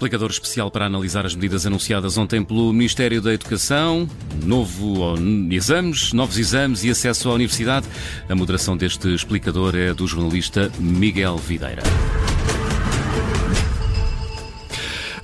explicador 0.00 0.30
especial 0.30 0.70
para 0.70 0.86
analisar 0.86 1.26
as 1.26 1.34
medidas 1.34 1.66
anunciadas 1.66 2.16
ontem 2.16 2.42
pelo 2.42 2.72
Ministério 2.72 3.20
da 3.20 3.34
Educação, 3.34 4.08
novo 4.42 5.14
exames, 5.50 6.14
novos 6.14 6.38
exames 6.38 6.82
e 6.84 6.90
acesso 6.90 7.28
à 7.28 7.34
universidade. 7.34 7.86
A 8.26 8.34
moderação 8.34 8.78
deste 8.78 9.14
explicador 9.14 9.76
é 9.76 9.92
do 9.92 10.06
jornalista 10.06 10.72
Miguel 10.78 11.36
Videira. 11.36 11.82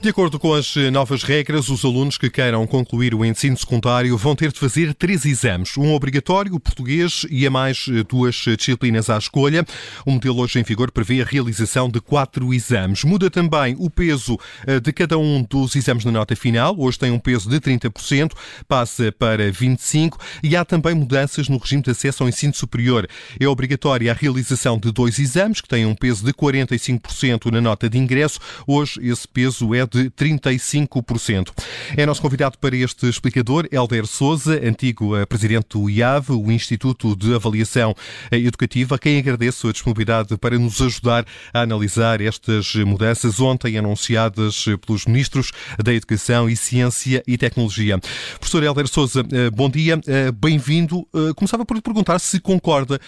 De 0.06 0.10
acordo 0.10 0.38
com 0.38 0.54
as 0.54 0.76
novas 0.92 1.24
regras, 1.24 1.68
os 1.68 1.84
alunos 1.84 2.16
que 2.16 2.30
queiram 2.30 2.64
concluir 2.64 3.12
o 3.12 3.24
ensino 3.24 3.58
secundário 3.58 4.16
vão 4.16 4.36
ter 4.36 4.52
de 4.52 4.60
fazer 4.60 4.94
três 4.94 5.24
exames, 5.24 5.76
um 5.76 5.92
obrigatório, 5.92 6.54
o 6.54 6.60
português 6.60 7.26
e 7.28 7.44
a 7.44 7.50
mais 7.50 7.86
duas 8.08 8.36
disciplinas 8.56 9.10
à 9.10 9.18
escolha. 9.18 9.66
O 10.06 10.12
modelo 10.12 10.38
hoje 10.38 10.60
em 10.60 10.62
vigor 10.62 10.92
prevê 10.92 11.22
a 11.22 11.24
realização 11.24 11.88
de 11.88 12.00
quatro 12.00 12.54
exames. 12.54 13.02
Muda 13.02 13.28
também 13.28 13.74
o 13.80 13.90
peso 13.90 14.38
eh, 14.64 14.78
de 14.78 14.92
cada 14.92 15.18
um 15.18 15.42
dos 15.42 15.74
exames 15.74 16.04
na 16.04 16.12
nota 16.12 16.36
final. 16.36 16.76
Hoje 16.78 17.00
tem 17.00 17.10
um 17.10 17.18
peso 17.18 17.50
de 17.50 17.58
30%, 17.58 18.30
passa 18.68 19.10
para 19.10 19.50
25% 19.50 20.12
e 20.40 20.54
há 20.54 20.64
também 20.64 20.94
mudanças 20.94 21.48
no 21.48 21.58
regime 21.58 21.82
de 21.82 21.90
acesso 21.90 22.22
ao 22.22 22.28
ensino 22.28 22.54
superior. 22.54 23.08
É 23.40 23.48
obrigatória 23.48 24.12
a 24.12 24.14
realização 24.14 24.78
de 24.78 24.92
dois 24.92 25.18
exames, 25.18 25.60
que 25.60 25.68
têm 25.68 25.84
um 25.84 25.96
peso 25.96 26.24
de 26.24 26.32
45% 26.32 27.50
na 27.50 27.60
nota 27.60 27.90
de 27.90 27.98
ingresso. 27.98 28.38
Hoje 28.68 29.00
esse 29.02 29.26
peso 29.26 29.74
é 29.74 29.84
de 29.84 29.95
de 29.96 30.10
35%. 30.10 31.52
É 31.96 32.04
nosso 32.04 32.20
convidado 32.20 32.58
para 32.58 32.76
este 32.76 33.08
explicador, 33.08 33.66
Helder 33.72 34.06
Souza, 34.06 34.60
antigo 34.62 35.16
eh, 35.16 35.24
presidente 35.24 35.68
do 35.70 35.88
IAV, 35.88 36.32
o 36.32 36.52
Instituto 36.52 37.16
de 37.16 37.34
Avaliação 37.34 37.94
eh, 38.30 38.36
Educativa, 38.36 38.98
quem 38.98 39.18
agradeço 39.18 39.68
a 39.68 39.72
disponibilidade 39.72 40.36
para 40.36 40.58
nos 40.58 40.82
ajudar 40.82 41.24
a 41.54 41.60
analisar 41.62 42.20
estas 42.20 42.74
mudanças 42.74 43.40
ontem 43.40 43.78
anunciadas 43.78 44.66
eh, 44.68 44.76
pelos 44.76 45.06
ministros 45.06 45.50
da 45.82 45.94
Educação 45.94 46.48
e 46.48 46.56
Ciência 46.56 47.22
e 47.26 47.38
Tecnologia. 47.38 47.98
Professor 48.38 48.62
Helder 48.62 48.88
Souza, 48.88 49.24
bom 49.54 49.70
dia, 49.70 49.98
bem-vindo. 50.38 51.06
Começava 51.34 51.64
por 51.64 51.74
lhe 51.74 51.82
perguntar 51.82 52.18
se 52.18 52.40
concorda 52.40 53.00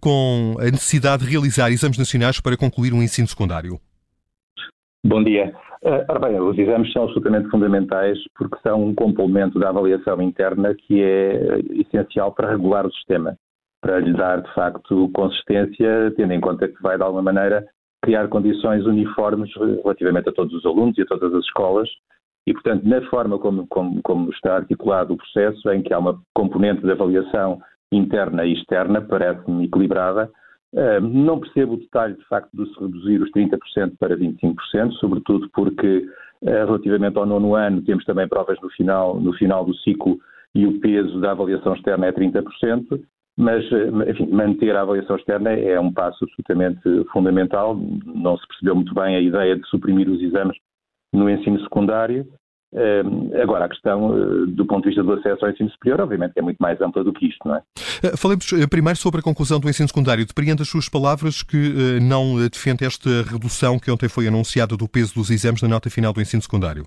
com 0.00 0.56
a 0.60 0.64
necessidade 0.64 1.24
de 1.24 1.30
realizar 1.30 1.70
exames 1.70 1.98
nacionais 1.98 2.40
para 2.40 2.56
concluir 2.56 2.92
um 2.92 3.02
ensino 3.02 3.28
secundário. 3.28 3.80
Bom 5.04 5.22
dia. 5.22 5.54
Eh, 5.82 6.04
ora 6.08 6.18
bem, 6.18 6.40
os 6.40 6.58
exames 6.58 6.92
são 6.92 7.04
absolutamente 7.04 7.48
fundamentais 7.48 8.18
porque 8.34 8.56
são 8.62 8.84
um 8.84 8.94
complemento 8.94 9.58
da 9.58 9.68
avaliação 9.68 10.20
interna 10.20 10.74
que 10.74 11.02
é 11.02 11.58
essencial 11.80 12.32
para 12.32 12.50
regular 12.50 12.86
o 12.86 12.92
sistema, 12.92 13.36
para 13.80 14.00
lhe 14.00 14.12
dar, 14.12 14.42
de 14.42 14.52
facto, 14.54 15.10
consistência, 15.14 16.12
tendo 16.16 16.32
em 16.32 16.40
conta 16.40 16.66
que 16.66 16.82
vai, 16.82 16.96
de 16.96 17.04
alguma 17.04 17.22
maneira, 17.22 17.64
criar 18.02 18.28
condições 18.28 18.84
uniformes 18.86 19.50
relativamente 19.54 20.28
a 20.28 20.32
todos 20.32 20.52
os 20.54 20.66
alunos 20.66 20.96
e 20.98 21.02
a 21.02 21.06
todas 21.06 21.32
as 21.34 21.44
escolas. 21.44 21.88
E, 22.46 22.52
portanto, 22.52 22.84
na 22.84 23.02
forma 23.10 23.38
como, 23.38 23.66
como, 23.68 24.00
como 24.02 24.30
está 24.30 24.56
articulado 24.56 25.14
o 25.14 25.16
processo, 25.16 25.70
em 25.70 25.82
que 25.82 25.92
há 25.92 25.98
uma 25.98 26.20
componente 26.34 26.82
de 26.82 26.90
avaliação 26.90 27.60
interna 27.92 28.44
e 28.44 28.54
externa, 28.54 29.00
parece-me 29.00 29.66
equilibrada, 29.66 30.30
não 31.00 31.40
percebo 31.40 31.74
o 31.74 31.76
detalhe, 31.78 32.14
de 32.14 32.24
facto, 32.24 32.50
de 32.54 32.68
se 32.72 32.80
reduzir 32.80 33.22
os 33.22 33.30
30% 33.30 33.96
para 33.98 34.16
25%, 34.16 34.92
sobretudo 35.00 35.48
porque, 35.54 36.06
eh, 36.42 36.64
relativamente 36.64 37.16
ao 37.16 37.26
nono 37.26 37.54
ano, 37.54 37.82
temos 37.82 38.04
também 38.04 38.28
provas 38.28 38.60
no 38.60 38.68
final, 38.70 39.18
no 39.18 39.32
final 39.34 39.64
do 39.64 39.74
ciclo 39.76 40.18
e 40.54 40.66
o 40.66 40.78
peso 40.80 41.20
da 41.20 41.32
avaliação 41.32 41.74
externa 41.74 42.06
é 42.06 42.12
30%, 42.12 43.00
mas, 43.36 43.64
eh, 43.72 44.10
enfim, 44.10 44.26
manter 44.26 44.74
a 44.76 44.82
avaliação 44.82 45.16
externa 45.16 45.50
é 45.50 45.78
um 45.78 45.92
passo 45.92 46.24
absolutamente 46.24 46.82
fundamental. 47.12 47.76
Não 48.04 48.36
se 48.36 48.46
percebeu 48.48 48.74
muito 48.74 48.94
bem 48.94 49.16
a 49.16 49.20
ideia 49.20 49.56
de 49.56 49.66
suprimir 49.68 50.08
os 50.08 50.20
exames 50.20 50.56
no 51.12 51.30
ensino 51.30 51.60
secundário 51.60 52.26
Agora, 53.42 53.64
a 53.64 53.68
questão 53.68 54.14
eh, 54.14 54.46
do 54.48 54.66
ponto 54.66 54.82
de 54.82 54.90
vista 54.90 55.02
do 55.02 55.14
acesso 55.14 55.44
ao 55.44 55.50
ensino 55.50 55.70
superior, 55.70 56.02
obviamente, 56.02 56.32
é 56.36 56.42
muito 56.42 56.58
mais 56.58 56.80
ampla 56.80 57.02
do 57.02 57.12
que 57.12 57.26
isto, 57.26 57.46
não 57.46 57.56
é? 57.56 57.62
Eh, 58.02 58.16
falemos 58.16 58.52
eh, 58.52 58.66
primeiro 58.66 58.98
sobre 58.98 59.20
a 59.20 59.22
conclusão 59.22 59.58
do 59.58 59.68
ensino 59.68 59.88
secundário. 59.88 60.26
Depreendo 60.26 60.62
as 60.62 60.68
suas 60.68 60.88
palavras 60.88 61.42
que 61.42 61.98
não 62.02 62.36
defende 62.50 62.84
esta 62.84 63.08
redução 63.22 63.78
que 63.78 63.90
ontem 63.90 64.08
foi 64.08 64.28
anunciada 64.28 64.76
do 64.76 64.86
peso 64.86 65.14
dos 65.14 65.30
exames 65.30 65.62
na 65.62 65.68
nota 65.68 65.88
final 65.88 66.12
do 66.12 66.20
ensino 66.20 66.42
secundário. 66.42 66.84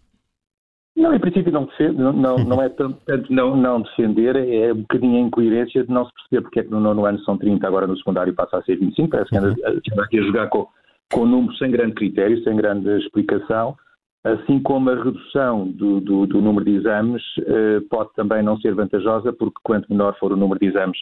Não, 0.96 1.16
em 1.16 1.20
princípio 1.20 1.52
não, 1.52 1.66
defende, 1.66 1.98
não, 1.98 2.12
não, 2.12 2.38
não 2.38 2.62
é 2.62 2.70
tanto, 2.70 2.98
tanto 3.06 3.34
não, 3.34 3.56
não, 3.56 3.82
defender, 3.82 4.36
é 4.36 4.74
um 4.74 4.82
bocadinho 4.82 5.18
a 5.18 5.28
incoerência 5.28 5.84
de 5.84 5.92
não 5.92 6.06
se 6.06 6.12
perceber 6.14 6.42
porque 6.42 6.60
é 6.60 6.64
que 6.64 6.72
no 6.72 6.80
nono 6.80 7.06
ano 7.06 7.20
são 7.24 7.38
30, 7.38 7.66
agora 7.66 7.88
no 7.88 7.98
secundário 7.98 8.34
passa 8.34 8.58
a 8.58 8.64
ser 8.64 8.76
25, 8.76 9.10
parece 9.10 9.30
que 9.30 9.38
anda, 9.38 9.50
uhum. 9.50 9.80
anda 9.94 10.04
aqui 10.04 10.20
a 10.20 10.24
jogar 10.24 10.50
com, 10.50 10.68
com 11.12 11.26
números 11.26 11.58
sem 11.58 11.72
grande 11.72 11.94
critério, 11.94 12.44
sem 12.44 12.56
grande 12.56 12.90
explicação 13.00 13.78
assim 14.24 14.62
como 14.62 14.90
a 14.90 15.04
redução 15.04 15.68
do, 15.72 16.02
do, 16.02 16.26
do 16.26 16.42
número 16.42 16.66
de 16.66 16.76
exames 16.76 17.24
eh, 17.40 17.80
pode 17.90 18.14
também 18.16 18.44
não 18.44 18.60
ser 18.60 18.74
vantajosa, 18.76 19.32
porque 19.32 19.60
quanto 19.64 19.90
menor 19.90 20.18
for 20.20 20.32
o 20.34 20.36
número 20.36 20.60
de 20.60 20.68
exames 20.68 20.98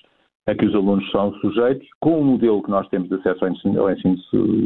a 0.47 0.53
que 0.55 0.65
os 0.65 0.73
alunos 0.73 1.09
são 1.11 1.33
sujeitos, 1.35 1.87
com 1.99 2.21
o 2.21 2.23
modelo 2.23 2.63
que 2.63 2.69
nós 2.69 2.87
temos 2.89 3.09
de 3.09 3.15
acesso 3.15 3.43
ao 3.43 3.51
ensino, 3.51 3.81
ao 3.81 3.91
ensino 3.91 4.17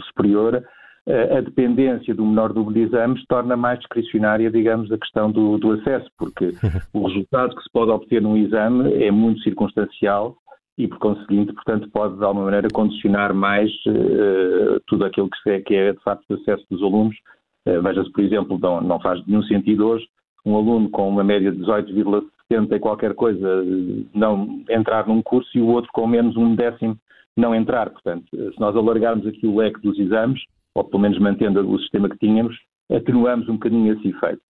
superior, 0.07 0.63
eh, 1.07 1.38
a 1.38 1.41
dependência 1.41 2.13
do 2.13 2.25
menor 2.25 2.53
número 2.53 2.73
de 2.73 2.81
exames 2.81 3.25
torna 3.28 3.56
mais 3.56 3.79
discricionária, 3.79 4.51
digamos, 4.51 4.91
a 4.91 4.97
questão 4.97 5.31
do, 5.31 5.57
do 5.57 5.72
acesso, 5.72 6.09
porque 6.17 6.51
o 6.94 7.07
resultado 7.07 7.56
que 7.56 7.63
se 7.63 7.69
pode 7.72 7.90
obter 7.90 8.22
num 8.22 8.38
exame 8.38 9.01
é 9.01 9.09
muito 9.09 9.41
circunstancial 9.41 10.35
e, 10.78 10.88
por 10.88 11.00
conseguinte, 11.00 11.53
portanto, 11.53 11.90
pode, 11.91 12.17
de 12.17 12.23
alguma 12.23 12.45
maneira, 12.45 12.67
condicionar 12.72 13.34
mais 13.34 13.72
uh, 13.88 14.79
tudo 14.88 15.06
aquilo 15.06 15.29
que 15.29 15.50
é, 15.50 15.59
que 15.61 15.75
é, 15.75 15.94
de 15.94 16.00
facto, 16.01 16.23
o 16.29 16.34
acesso 16.35 16.66
dos 16.69 16.81
alunos 16.81 17.16
eh, 17.16 17.41
veja-se, 17.66 18.11
por 18.11 18.23
exemplo, 18.23 18.59
não, 18.59 18.81
não 18.81 18.99
faz 18.99 19.25
nenhum 19.25 19.44
sentido 19.44 19.88
hoje 19.88 20.07
um 20.45 20.55
aluno 20.55 20.89
com 20.89 21.07
uma 21.07 21.23
média 21.23 21.51
de 21.51 21.59
18,70 21.59 22.75
e 22.75 22.79
qualquer 22.79 23.13
coisa 23.13 23.63
não 24.13 24.63
entrar 24.69 25.07
num 25.07 25.22
curso 25.22 25.49
e 25.55 25.61
o 25.61 25.67
outro 25.67 25.89
com 25.94 26.07
menos 26.07 26.35
um 26.35 26.55
décimo 26.55 26.97
não 27.38 27.55
entrar. 27.55 27.89
Portanto, 27.89 28.25
se 28.31 28.59
nós 28.59 28.75
alargarmos 28.75 29.25
aqui 29.27 29.45
o 29.45 29.57
leque 29.57 29.81
dos 29.81 29.97
exames, 29.99 30.41
ou 30.75 30.83
pelo 30.83 31.01
menos 31.01 31.19
mantendo 31.19 31.69
o 31.69 31.79
sistema 31.79 32.09
que 32.09 32.17
tínhamos, 32.17 32.55
atenuamos 32.91 33.47
um 33.47 33.53
bocadinho 33.53 33.93
esse 33.93 34.09
efeito. 34.09 34.41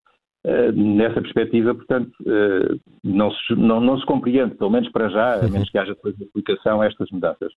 Uh, 0.44 0.72
nessa 0.74 1.22
perspectiva, 1.22 1.76
portanto, 1.76 2.12
uh, 2.22 2.80
não, 3.04 3.32
se, 3.32 3.56
não, 3.56 3.80
não, 3.80 4.00
se, 4.00 4.06
compreende, 4.08 4.56
pelo 4.56 4.72
menos 4.72 4.90
para 4.92 5.08
já, 5.10 5.36
a 5.36 5.48
menos 5.48 5.70
que 5.70 5.78
haja 5.78 5.94
depois 5.94 6.16
de 6.18 6.24
aplicação 6.24 6.84
estas 6.84 7.12
mudanças. 7.12 7.54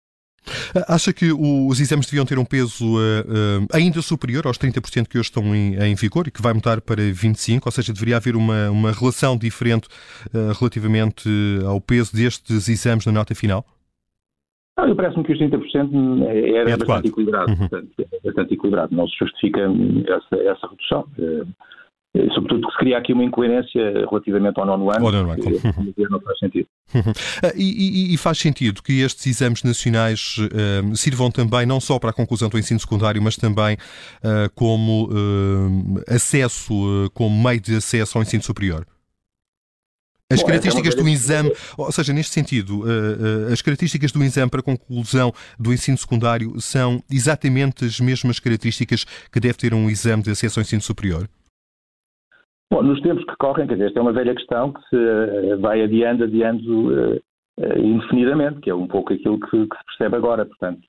Acha 0.89 1.13
que 1.13 1.33
os 1.33 1.81
exames 1.81 2.07
deviam 2.07 2.27
ter 2.27 2.39
um 2.39 2.45
peso 2.45 2.97
uh, 2.97 2.99
uh, 2.99 3.67
ainda 3.73 4.03
superior 4.03 4.47
aos 4.47 4.59
30% 4.59 5.07
que 5.07 5.19
hoje 5.19 5.29
estão 5.29 5.55
em, 5.55 5.77
em, 5.77 5.95
vigor 5.95 6.27
e 6.27 6.31
que 6.31 6.43
vai 6.43 6.53
mudar 6.53 6.81
para 6.81 7.01
25%? 7.01 7.63
Ou 7.65 7.73
seja, 7.73 7.93
deveria 7.93 8.17
haver 8.17 8.35
uma, 8.35 8.71
uma 8.71 8.91
relação 8.91 9.39
diferente 9.39 9.87
uh, 10.35 10.53
relativamente 10.59 11.29
ao 11.65 11.81
peso 11.81 12.15
destes 12.15 12.69
exames 12.69 13.07
na 13.07 13.13
nota 13.13 13.35
final? 13.35 13.65
Não, 14.77 14.89
eu 14.89 14.97
parece-me 14.97 15.23
que 15.23 15.33
os 15.33 15.39
30% 15.39 16.27
era 16.57 16.71
é 16.71 16.77
bastante 16.77 17.09
equilibrado, 17.09 17.53
uhum. 17.53 17.59
portanto, 17.59 17.91
é 17.99 18.21
bastante 18.25 18.55
equilibrado. 18.55 18.97
Não 18.97 19.07
se 19.07 19.17
justifica 19.17 19.61
essa, 19.61 20.43
essa 20.43 20.67
redução. 20.67 21.07
Eh, 22.17 22.29
sobretudo 22.33 22.69
que 22.69 22.73
se 22.73 22.79
cria 22.79 22.97
aqui 22.97 23.13
uma 23.13 23.25
incoerência 23.25 24.07
relativamente 24.09 24.59
ao 24.61 24.65
nono 24.65 24.89
ano, 24.89 25.11
nono 25.11 25.31
ano. 25.33 25.43
que 25.43 26.09
não 26.09 26.21
faz 26.21 26.39
sentido. 26.39 26.69
Ah, 27.43 27.53
e, 27.57 28.11
e, 28.11 28.15
e, 28.15 28.17
faz 28.17 28.39
sentido 28.39 28.83
que 28.83 29.01
estes 29.01 29.27
exames 29.27 29.63
nacionais 29.63 30.37
uh, 30.39 30.97
sirvam 30.97 31.31
também 31.31 31.67
não 31.67 31.81
só 31.81 31.99
para 31.99 32.11
a 32.11 32.13
conclusão 32.13 32.49
do 32.49 32.59
ensino 32.59 32.79
secundário, 32.79 33.21
mas 33.21 33.37
também 33.37 33.75
uh, 33.75 34.49
como 34.55 35.09
uh, 35.09 36.03
acesso, 36.09 37.11
como 37.13 37.43
meio 37.43 37.61
de 37.61 37.77
acesso 37.77 38.17
ao 38.17 38.23
ensino 38.23 38.43
superior? 38.43 38.87
As 40.31 40.41
Bom, 40.41 40.47
características 40.47 40.95
é 40.95 41.03
do 41.03 41.09
exame, 41.09 41.53
ou 41.77 41.93
seja, 41.93 42.13
neste 42.13 42.33
sentido, 42.33 42.85
as 43.53 43.61
características 43.61 44.11
do 44.11 44.25
exame 44.25 44.51
para 44.51 44.63
conclusão 44.63 45.33
do 45.59 45.73
ensino 45.73 45.99
secundário 45.99 46.59
são 46.61 47.03
exatamente 47.11 47.85
as 47.85 48.01
mesmas 48.01 48.39
características 48.39 49.05
que 49.31 49.41
deve 49.41 49.55
ter 49.55 49.75
um 49.75 49.91
exame 49.91 50.23
de 50.23 50.31
acesso 50.31 50.59
ao 50.59 50.63
ensino 50.63 50.81
superior? 50.81 51.29
Bom, 52.75 52.83
nos 52.83 53.01
tempos 53.03 53.25
que 53.25 53.37
correm, 53.37 53.69
quer 53.69 53.75
dizer, 53.75 53.87
esta 53.87 54.01
é 54.01 54.03
uma 54.03 54.13
velha 54.13 54.35
questão 54.35 54.73
que 54.73 54.81
se 54.89 54.97
eh, 54.97 55.55
vai 55.61 55.81
adiando, 55.81 56.25
adiando 56.25 56.89
uh, 56.89 57.15
uh, 57.61 57.79
indefinidamente, 57.79 58.59
que 58.63 58.69
é 58.69 58.75
um 58.75 58.89
pouco 58.89 59.13
aquilo 59.13 59.39
que, 59.39 59.69
que 59.69 59.77
se 59.77 59.85
percebe 59.87 60.17
agora. 60.17 60.45
Portanto, 60.45 60.83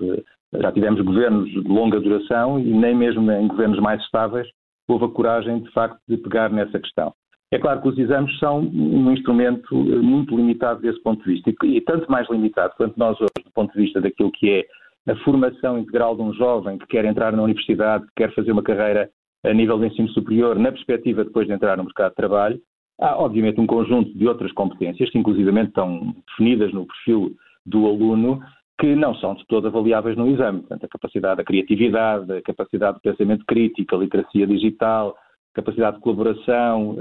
já 0.51 0.71
tivemos 0.71 0.99
governos 1.01 1.47
de 1.47 1.59
longa 1.59 1.99
duração 1.99 2.59
e 2.59 2.73
nem 2.73 2.95
mesmo 2.95 3.31
em 3.31 3.47
governos 3.47 3.79
mais 3.79 4.01
estáveis 4.01 4.47
houve 4.87 5.05
a 5.05 5.09
coragem, 5.09 5.59
de 5.59 5.71
facto, 5.73 5.99
de 6.09 6.17
pegar 6.17 6.49
nessa 6.49 6.79
questão. 6.79 7.13
É 7.51 7.59
claro 7.59 7.83
que 7.83 7.89
os 7.89 7.99
exames 7.99 8.35
são 8.39 8.61
um 8.61 9.11
instrumento 9.11 9.75
muito 9.75 10.35
limitado 10.35 10.81
desse 10.81 10.99
ponto 11.03 11.23
de 11.23 11.33
vista, 11.33 11.51
e, 11.51 11.77
e 11.77 11.81
tanto 11.81 12.11
mais 12.11 12.27
limitado 12.31 12.73
quanto 12.77 12.97
nós 12.97 13.15
hoje, 13.21 13.45
do 13.45 13.51
ponto 13.53 13.71
de 13.71 13.79
vista 13.79 14.01
daquilo 14.01 14.31
que 14.31 14.49
é 14.49 15.11
a 15.11 15.15
formação 15.17 15.77
integral 15.77 16.15
de 16.15 16.23
um 16.23 16.33
jovem 16.33 16.79
que 16.79 16.87
quer 16.87 17.05
entrar 17.05 17.31
na 17.31 17.43
universidade, 17.43 18.07
que 18.07 18.23
quer 18.23 18.33
fazer 18.33 18.51
uma 18.53 18.63
carreira 18.63 19.07
a 19.49 19.53
nível 19.53 19.79
de 19.79 19.87
ensino 19.87 20.09
superior, 20.09 20.57
na 20.57 20.71
perspectiva 20.71 21.23
depois 21.23 21.47
de 21.47 21.53
entrar 21.53 21.77
no 21.77 21.83
mercado 21.83 22.11
de 22.11 22.15
trabalho, 22.15 22.59
há 22.99 23.17
obviamente 23.17 23.59
um 23.59 23.67
conjunto 23.67 24.17
de 24.17 24.27
outras 24.27 24.51
competências 24.53 25.09
que 25.09 25.17
inclusivamente 25.17 25.69
estão 25.69 26.15
definidas 26.27 26.73
no 26.73 26.85
perfil 26.85 27.31
do 27.65 27.85
aluno 27.85 28.41
que 28.79 28.93
não 28.95 29.15
são 29.15 29.35
de 29.35 29.45
todo 29.47 29.67
avaliáveis 29.67 30.17
no 30.17 30.29
exame. 30.29 30.59
Portanto, 30.59 30.83
a 30.83 30.89
capacidade 30.89 31.37
da 31.37 31.43
criatividade, 31.43 32.31
a 32.31 32.41
capacidade 32.41 32.97
de 32.97 33.03
pensamento 33.03 33.45
crítico, 33.45 33.95
a 33.95 33.99
literacia 33.99 34.45
digital, 34.45 35.15
capacidade 35.53 35.95
de 35.95 36.01
colaboração, 36.01 36.97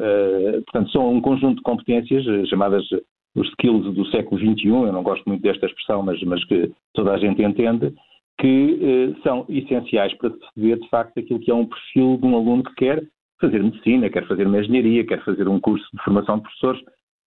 portanto, 0.67 0.93
são 0.93 1.13
um 1.13 1.21
conjunto 1.21 1.57
de 1.57 1.63
competências 1.63 2.25
chamadas 2.49 2.85
os 3.35 3.49
skills 3.49 3.93
do 3.95 4.07
século 4.07 4.41
XXI, 4.41 4.69
eu 4.69 4.93
não 4.93 5.03
gosto 5.03 5.25
muito 5.27 5.43
desta 5.43 5.67
expressão, 5.67 6.03
mas, 6.03 6.23
mas 6.23 6.45
que 6.45 6.71
toda 6.93 7.13
a 7.13 7.19
gente 7.19 7.43
entende, 7.43 7.93
que 8.39 8.79
eh, 8.83 9.21
são 9.23 9.47
essenciais 9.49 10.13
para 10.15 10.31
perceber, 10.31 10.81
de 10.81 10.89
facto, 10.89 11.19
aquilo 11.19 11.41
que 11.41 11.51
é 11.51 11.55
um 11.55 11.67
perfil 11.67 12.19
de 12.19 12.27
um 12.27 12.37
aluno 12.37 12.65
que 12.65 12.75
quer 12.75 13.03
fazer 13.41 13.63
medicina, 13.63 14.11
quer 14.11 14.27
fazer 14.27 14.47
uma 14.47 14.61
engenharia, 14.61 15.07
quer 15.07 15.23
fazer 15.25 15.49
um 15.49 15.61
curso 15.61 15.85
de 15.93 16.03
formação 16.03 16.37
de 16.37 16.43
professores, 16.43 16.81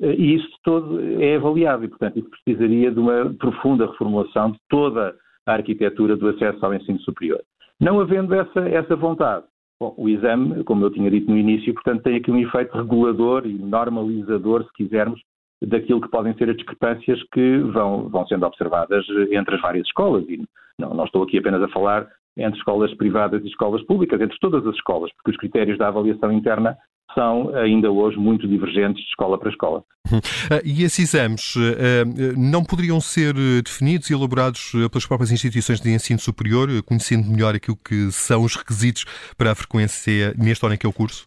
eh, 0.02 0.16
e 0.16 0.36
isso 0.36 0.50
todo 0.64 1.00
é 1.22 1.36
avaliado 1.36 1.84
e, 1.84 1.88
portanto, 1.88 2.20
isso 2.20 2.30
precisaria 2.30 2.92
de 2.92 3.00
uma 3.00 3.34
profunda 3.40 3.86
reformulação 3.86 4.52
de 4.52 4.60
toda 4.70 5.16
a 5.46 5.54
arquitetura 5.54 6.16
do 6.16 6.30
acesso 6.30 6.66
ao 6.66 6.74
ensino 6.74 7.00
superior. 7.02 7.42
Não 7.80 8.00
havendo 8.00 8.34
essa, 8.34 8.62
essa 8.62 8.96
vontade, 8.96 9.46
bom, 9.80 9.94
o 9.98 10.10
exame, 10.10 10.64
como 10.64 10.86
eu 10.86 10.92
tinha 10.92 11.12
dito 11.12 11.30
no 11.30 11.38
início, 11.38 11.74
portanto, 11.74 12.04
tem 12.04 12.16
aqui 12.16 12.32
um 12.32 12.40
efeito 12.40 12.76
regulador 12.76 13.46
e 13.46 13.54
normalizador, 13.54 14.64
se 14.64 14.74
quisermos, 14.74 15.22
daquilo 15.66 16.02
que 16.02 16.10
podem 16.10 16.36
ser 16.36 16.50
as 16.50 16.56
discrepâncias 16.56 17.20
que 17.34 17.58
vão, 17.74 18.10
vão 18.10 18.26
sendo 18.28 18.46
observadas 18.46 19.06
entre 19.32 19.56
as 19.56 19.62
várias 19.62 19.86
escolas. 19.88 20.24
E 20.28 20.44
não, 20.80 20.94
não 20.94 21.06
estou 21.06 21.24
aqui 21.24 21.38
apenas 21.38 21.62
a 21.62 21.68
falar 21.70 22.08
entre 22.38 22.58
escolas 22.58 22.94
privadas 22.96 23.44
e 23.44 23.48
escolas 23.48 23.82
públicas, 23.86 24.20
entre 24.20 24.38
todas 24.40 24.66
as 24.68 24.76
escolas, 24.76 25.12
porque 25.14 25.32
os 25.32 25.38
critérios 25.38 25.78
da 25.78 25.88
avaliação 25.88 26.32
interna 26.32 26.78
são 27.14 27.56
ainda 27.56 27.90
hoje 27.90 28.18
muito 28.18 28.46
divergentes 28.46 29.02
de 29.02 29.10
escola 29.10 29.40
para 29.40 29.50
escola. 29.50 29.84
Ah, 30.52 30.62
e 30.64 30.84
esses 30.84 31.16
exames 31.16 31.56
ah, 31.58 32.06
não 32.38 32.64
poderiam 32.64 33.02
ser 33.02 33.34
definidos 33.64 34.10
e 34.10 34.14
elaborados 34.14 34.72
pelas 34.92 35.06
próprias 35.06 35.32
instituições 35.32 35.82
de 35.82 35.90
ensino 35.90 36.20
superior, 36.20 36.70
conhecendo 36.84 37.28
melhor 37.28 37.56
aquilo 37.56 37.78
que 37.78 38.12
são 38.12 38.44
os 38.44 38.56
requisitos 38.56 39.06
para 39.36 39.52
a 39.52 39.56
frequência 39.56 40.36
neste 40.38 40.66
em 40.68 40.78
que 40.78 40.92
curso? 40.94 41.26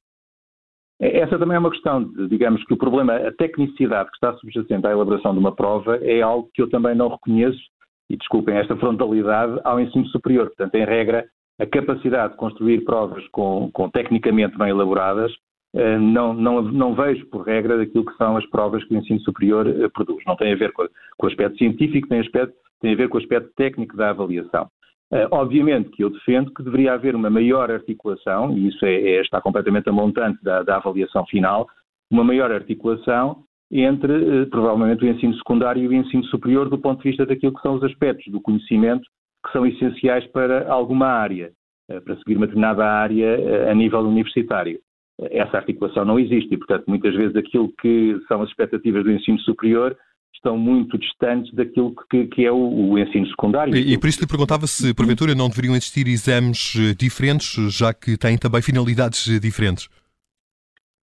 Essa 1.00 1.39
também 1.39 1.56
é 1.56 1.59
uma 1.61 1.71
questão, 1.71 2.03
de, 2.03 2.29
digamos 2.29 2.65
que 2.65 2.75
o 2.75 2.77
problema, 2.77 3.15
a 3.15 3.33
tecnicidade 3.33 4.11
que 4.11 4.17
está 4.17 4.35
subjacente 4.35 4.87
à 4.87 4.91
elaboração 4.91 5.33
de 5.33 5.39
uma 5.39 5.55
prova 5.55 5.97
é 6.03 6.21
algo 6.21 6.50
que 6.53 6.61
eu 6.61 6.69
também 6.69 6.95
não 6.95 7.09
reconheço, 7.09 7.61
e 8.11 8.17
desculpem 8.17 8.56
esta 8.56 8.77
frontalidade, 8.77 9.61
ao 9.65 9.79
ensino 9.79 10.06
superior. 10.06 10.47
Portanto, 10.47 10.75
em 10.75 10.85
regra, 10.85 11.27
a 11.61 11.67
capacidade 11.67 12.33
de 12.33 12.39
construir 12.39 12.85
provas 12.85 13.27
com, 13.29 13.71
com 13.73 13.91
tecnicamente 13.91 14.56
bem 14.56 14.71
elaboradas 14.71 15.33
eh, 15.75 15.99
não, 15.99 16.33
não, 16.33 16.62
não, 16.62 16.95
vejo 16.95 17.27
por 17.27 17.43
regra 17.43 17.77
daquilo 17.77 18.06
que 18.06 18.17
são 18.17 18.37
as 18.37 18.47
provas 18.47 18.83
que 18.85 18.95
o 18.95 18.99
ensino 18.99 19.21
superior 19.21 19.67
eh, 19.67 19.89
produz. 19.89 20.23
Não 20.27 20.37
tem 20.37 20.53
a 20.53 20.56
ver 20.56 20.73
com, 20.73 20.87
com 21.17 21.27
o 21.27 21.29
aspecto 21.29 21.59
científico, 21.59 22.09
tem, 22.09 22.21
aspecto, 22.21 22.55
tem 22.81 22.95
a 22.95 22.97
ver 22.97 23.09
com 23.09 23.19
o 23.19 23.21
aspecto 23.21 23.50
técnico 23.56 23.97
da 23.97 24.11
avaliação. 24.11 24.69
Uh, 25.10 25.25
obviamente 25.31 25.88
que 25.90 26.05
eu 26.05 26.10
defendo 26.10 26.52
que 26.52 26.62
deveria 26.62 26.93
haver 26.93 27.14
uma 27.14 27.31
maior 27.31 27.70
articulação, 27.70 28.52
e 28.52 28.69
isso 28.69 28.84
é, 28.84 28.94
é, 28.94 29.20
está 29.22 29.40
completamente 29.40 29.88
a 29.88 29.93
montante 29.93 30.43
da, 30.44 30.62
da, 30.62 30.76
avaliação 30.76 31.25
final, 31.25 31.66
uma 32.10 32.22
maior 32.22 32.52
articulação 32.52 33.43
entre, 33.72 34.12
uh, 34.12 34.46
provavelmente, 34.50 35.02
o 35.02 35.08
ensino 35.08 35.34
secundário 35.37 35.82
e 35.82 35.88
o 35.88 35.93
ensino 35.94 36.22
superior 36.25 36.69
do 36.69 36.78
ponto 36.78 37.02
de 37.02 37.08
vista 37.08 37.25
daquilo 37.25 37.55
que 37.55 37.62
são 37.62 37.76
os 37.76 37.82
aspectos 37.84 38.31
do 38.31 38.40
conhecimento 38.40 39.08
que 39.46 39.52
são 39.52 39.64
essenciais 39.64 40.26
para 40.26 40.70
alguma 40.70 41.06
área, 41.06 41.52
uh, 41.90 42.02
para 42.02 42.16
seguir 42.19 42.37
uma 42.37 42.46
determinada 42.46 42.84
área 42.84 43.70
a 43.70 43.75
nível 43.75 44.00
universitário. 44.00 44.78
Essa 45.31 45.56
articulação 45.56 46.04
não 46.04 46.19
existe 46.19 46.52
e, 46.52 46.58
portanto, 46.58 46.84
muitas 46.87 47.14
vezes 47.14 47.34
aquilo 47.34 47.72
que 47.81 48.20
são 48.28 48.43
as 48.43 48.50
expectativas 48.50 49.02
do 49.04 49.11
ensino 49.11 49.38
superior 49.40 49.96
estão 50.34 50.56
muito 50.56 50.96
distantes 50.98 51.52
daquilo 51.54 51.94
que, 52.10 52.26
que 52.26 52.44
é 52.44 52.52
o, 52.52 52.56
o, 52.56 52.98
ensino 52.98 53.26
secundário. 53.28 53.76
E, 53.76 53.94
e, 53.94 53.98
por 53.98 54.08
isso 54.08 54.20
lhe 54.20 54.26
perguntava 54.26 54.66
se, 54.66 54.94
porventura, 54.94 55.34
não 55.34 55.48
deveriam 55.48 55.75
existir 55.75 56.06
exames 56.06 56.75
eh, 56.76 56.94
diferentes, 56.94 57.56
já 57.76 57.92
que 57.92 58.16
têm 58.16 58.38
também 58.38 58.62
finalidades 58.62 59.28
eh, 59.28 59.40
diferentes. 59.40 59.88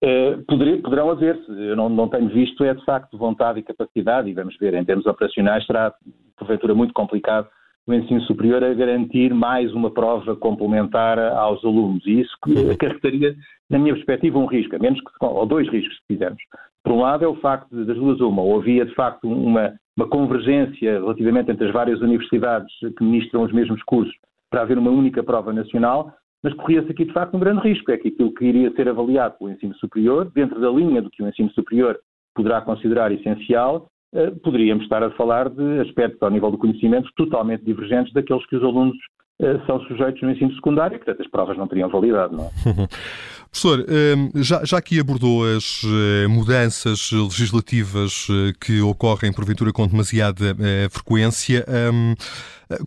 Uh, 0.04 0.44
poderão 0.84 1.10
haver, 1.10 1.38
eu 1.50 1.76
não, 1.76 1.90
não, 1.90 2.08
tenho 2.08 2.30
visto, 2.30 2.64
é 2.64 2.74
de 2.74 2.86
facto 2.86 3.18
vontade 3.18 3.60
e 3.60 3.64
capacidade, 3.64 4.30
e 4.30 4.34
vamos 4.34 4.56
ver, 4.58 4.74
em 4.74 4.86
termos 4.86 5.06
operacionais, 5.06 5.66
será 5.66 5.94
porventura 6.38 6.76
muito 6.76 6.94
complicado 6.94 7.48
o 7.88 7.94
ensino 7.94 8.22
superior 8.22 8.64
a 8.64 8.74
garantir 8.74 9.34
mais 9.34 9.72
uma 9.74 9.92
prova 9.92 10.36
complementar 10.36 11.20
aos 11.20 11.64
alunos. 11.64 12.06
E 12.06 12.22
isso 12.22 12.36
acarretaria, 12.72 13.36
na 13.70 13.78
minha 13.78 13.94
perspectiva, 13.94 14.40
um 14.40 14.48
risco, 14.48 14.76
a 14.76 14.80
menos 14.80 15.00
que, 15.00 15.08
ou 15.22 15.46
dois 15.46 15.70
riscos, 15.70 15.96
se 15.96 16.02
quisermos. 16.08 16.42
Por 16.86 16.94
um 16.94 17.02
lado, 17.02 17.26
é 17.26 17.28
o 17.28 17.36
facto 17.38 17.76
de, 17.76 17.84
das 17.84 17.98
duas 17.98 18.22
uma, 18.22 18.44
ou 18.44 18.60
havia 18.60 18.86
de 18.86 18.94
facto 18.94 19.28
uma, 19.28 19.74
uma 19.98 20.08
convergência 20.08 21.00
relativamente 21.00 21.50
entre 21.52 21.66
as 21.68 21.74
várias 21.74 22.00
universidades 22.00 22.72
que 22.96 23.04
ministram 23.04 23.42
os 23.42 23.52
mesmos 23.52 23.82
cursos 23.84 24.16
para 24.52 24.62
haver 24.62 24.78
uma 24.78 24.92
única 24.92 25.24
prova 25.24 25.52
nacional, 25.52 26.14
mas 26.44 26.54
corria-se 26.54 26.92
aqui 26.92 27.06
de 27.06 27.12
facto 27.12 27.36
um 27.36 27.40
grande 27.40 27.68
risco, 27.68 27.92
é 27.92 27.98
que 27.98 28.10
aquilo 28.10 28.32
que 28.36 28.46
iria 28.46 28.72
ser 28.76 28.88
avaliado 28.88 29.36
pelo 29.40 29.50
ensino 29.50 29.74
superior, 29.78 30.32
dentro 30.36 30.62
da 30.62 30.70
linha 30.70 31.02
do 31.02 31.10
que 31.10 31.24
o 31.24 31.28
ensino 31.28 31.50
superior 31.54 32.00
poderá 32.36 32.62
considerar 32.62 33.12
essencial, 33.12 33.88
eh, 34.14 34.30
poderíamos 34.44 34.84
estar 34.84 35.02
a 35.02 35.10
falar 35.12 35.50
de 35.50 35.80
aspectos 35.80 36.22
ao 36.22 36.30
nível 36.30 36.52
do 36.52 36.58
conhecimento 36.60 37.10
totalmente 37.16 37.66
divergentes 37.66 38.14
daqueles 38.14 38.46
que 38.46 38.58
os 38.58 38.64
alunos 38.64 38.96
eh, 39.42 39.60
são 39.66 39.82
sujeitos 39.82 40.22
no 40.22 40.32
ensino 40.32 40.54
secundário, 40.54 40.98
portanto 40.98 41.22
as 41.22 41.32
provas 41.32 41.58
não 41.58 41.68
teriam 41.68 41.90
validade. 41.90 42.36
Não 42.36 42.46
é? 42.46 42.50
Professor, 43.56 43.86
ehm, 43.88 44.32
já, 44.44 44.82
que 44.82 45.00
abordou 45.00 45.46
as 45.46 45.82
eh, 45.86 46.28
mudanças 46.28 47.10
legislativas 47.10 48.28
que 48.60 48.82
ocorrem 48.82 49.32
porventura 49.32 49.72
com 49.72 49.88
demasiada 49.88 50.58
frequência, 50.92 51.66
ehm, 51.66 52.16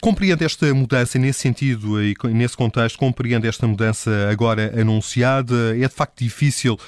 compreende 0.02 0.44
esta 0.44 0.74
mudança 0.74 1.18
nesse 1.18 1.40
sentido 1.40 2.04
e 2.04 2.14
nesse 2.34 2.54
contexto, 2.54 2.98
compreende 2.98 3.48
esta 3.48 3.66
mudança 3.66 4.10
agora 4.30 4.78
anunciada? 4.78 5.74
É 5.74 5.88
de 5.88 5.94
facto 5.94 6.22
difícil, 6.22 6.78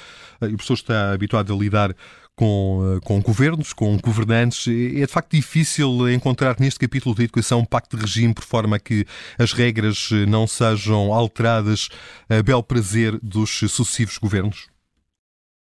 e 0.43 0.53
o 0.53 0.57
professor 0.57 0.75
está 0.75 1.11
habituado 1.11 1.51
a 1.51 1.57
lidar 1.57 1.95
com, 2.41 2.81
eh, 2.81 2.99
com 3.05 3.21
governos, 3.21 3.71
com 3.71 3.95
governantes. 4.03 4.67
É 4.67 5.05
de 5.05 5.13
facto 5.13 5.29
difícil 5.29 6.09
encontrar 6.09 6.55
neste 6.59 6.79
capítulo 6.79 7.13
da 7.13 7.23
educação 7.23 7.59
um 7.59 7.65
pacto 7.65 7.95
de 7.95 8.01
regime 8.01 8.33
por 8.33 8.43
forma 8.43 8.79
que 8.79 9.05
as 9.37 9.53
regras 9.53 10.09
eh, 10.11 10.25
não 10.25 10.47
sejam 10.47 11.13
alteradas 11.13 11.89
a 12.27 12.41
bel 12.41 12.63
prazer 12.63 13.19
dos 13.21 13.59
sucessivos 13.59 14.17
governos? 14.17 14.71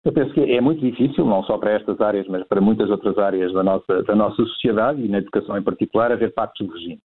Eu 0.04 0.12
penso 0.12 0.34
que 0.34 0.40
é 0.40 0.60
muito 0.60 0.82
difícil, 0.82 1.24
não 1.24 1.42
só 1.44 1.56
para 1.56 1.72
estas 1.72 1.98
áreas, 2.00 2.26
mas 2.28 2.46
para 2.46 2.60
muitas 2.60 2.90
outras 2.90 3.16
áreas 3.16 3.52
da 3.54 3.62
nossa, 3.62 4.02
da 4.02 4.14
nossa 4.14 4.36
sociedade 4.36 5.02
e 5.02 5.08
na 5.08 5.18
educação 5.18 5.56
em 5.56 5.62
particular, 5.62 6.12
haver 6.12 6.32
pactos 6.34 6.66
de 6.66 6.72
regime. 6.72 7.00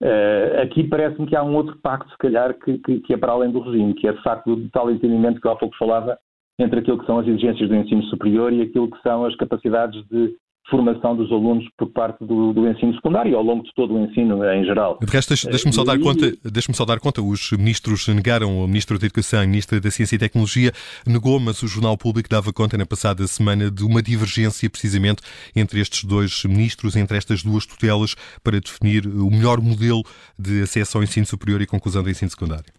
Uh, 0.00 0.62
aqui 0.62 0.84
parece-me 0.84 1.26
que 1.26 1.34
há 1.34 1.42
um 1.42 1.56
outro 1.56 1.76
pacto, 1.82 2.08
se 2.10 2.16
calhar, 2.18 2.54
que, 2.54 2.78
que, 2.78 3.00
que, 3.00 3.12
é 3.12 3.16
para 3.16 3.32
além 3.32 3.50
do 3.50 3.60
regime, 3.60 3.92
que 3.94 4.06
é 4.06 4.12
de 4.12 4.22
facto 4.22 4.52
o 4.52 4.68
tal 4.70 4.90
entendimento 4.90 5.40
que 5.40 5.48
há 5.48 5.56
pouco 5.56 5.76
falava 5.76 6.16
entre 6.58 6.80
aquilo 6.80 6.98
que 6.98 7.06
são 7.06 7.18
as 7.18 7.26
exigências 7.26 7.68
do 7.68 7.74
ensino 7.74 8.02
superior 8.04 8.52
e 8.52 8.62
aquilo 8.62 8.90
que 8.90 9.00
são 9.02 9.24
as 9.24 9.34
capacidades 9.36 10.02
de 10.08 10.34
formação 10.70 11.16
dos 11.16 11.30
alunos 11.32 11.64
por 11.76 11.90
parte 11.90 12.24
do, 12.24 12.52
do, 12.52 12.68
ensino 12.68 12.94
secundário 12.94 13.36
ao 13.36 13.42
longo 13.42 13.62
de 13.64 13.72
todo 13.74 13.94
o 13.94 14.04
ensino 14.04 14.44
em 14.44 14.64
geral. 14.64 14.98
De 15.00 15.10
resto, 15.10 15.30
deixe-me 15.48 15.72
só, 15.72 15.82
dar 15.82 15.98
conta, 15.98 16.32
deixe 16.44 16.72
só 16.72 16.84
dar 16.84 17.00
conta, 17.00 17.22
os 17.22 17.52
ministros 17.52 18.06
negaram, 18.08 18.62
o 18.62 18.66
Ministro 18.66 18.98
da 18.98 19.06
Educação 19.06 19.42
e 19.42 19.46
o 19.46 19.48
Ministro 19.48 19.80
da 19.80 19.90
Ciência 19.90 20.16
e 20.16 20.18
Tecnologia 20.18 20.72
negou, 21.06 21.40
mas 21.40 21.62
o 21.62 21.68
Jornal 21.68 21.96
Público 21.96 22.28
dava 22.28 22.52
conta 22.52 22.76
na 22.76 22.86
passada 22.86 23.26
semana 23.26 23.70
de 23.70 23.84
uma 23.84 24.02
divergência 24.02 24.68
precisamente 24.68 25.22
entre 25.56 25.80
estes 25.80 26.04
dois 26.04 26.44
ministros, 26.44 26.96
entre 26.96 27.16
estas 27.16 27.42
duas 27.42 27.64
tutelas, 27.64 28.14
para 28.42 28.60
definir 28.60 29.06
o 29.06 29.30
melhor 29.30 29.60
modelo 29.60 30.02
de 30.38 30.62
acesso 30.62 30.98
ao 30.98 31.04
ensino 31.04 31.26
superior 31.26 31.62
e 31.62 31.66
conclusão 31.66 32.02
do 32.02 32.10
ensino 32.10 32.30
secundário. 32.30 32.70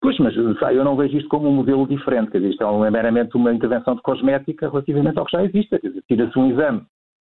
Pois, 0.00 0.16
mas 0.18 0.34
eu 0.36 0.84
não 0.84 0.96
vejo 0.96 1.16
isto 1.16 1.28
como 1.28 1.48
um 1.48 1.52
modelo 1.52 1.86
diferente, 1.86 2.30
quer 2.30 2.38
dizer, 2.38 2.50
isto 2.50 2.62
é 2.62 2.90
meramente 2.90 3.36
uma 3.36 3.52
intervenção 3.52 3.96
de 3.96 4.02
cosmética 4.02 4.68
relativamente 4.68 5.18
ao 5.18 5.24
que 5.24 5.36
já 5.36 5.44
existe, 5.44 5.70
quer 5.70 5.88
dizer, 5.88 6.02
tira-se 6.06 6.38
um 6.38 6.50
exame, 6.50 6.82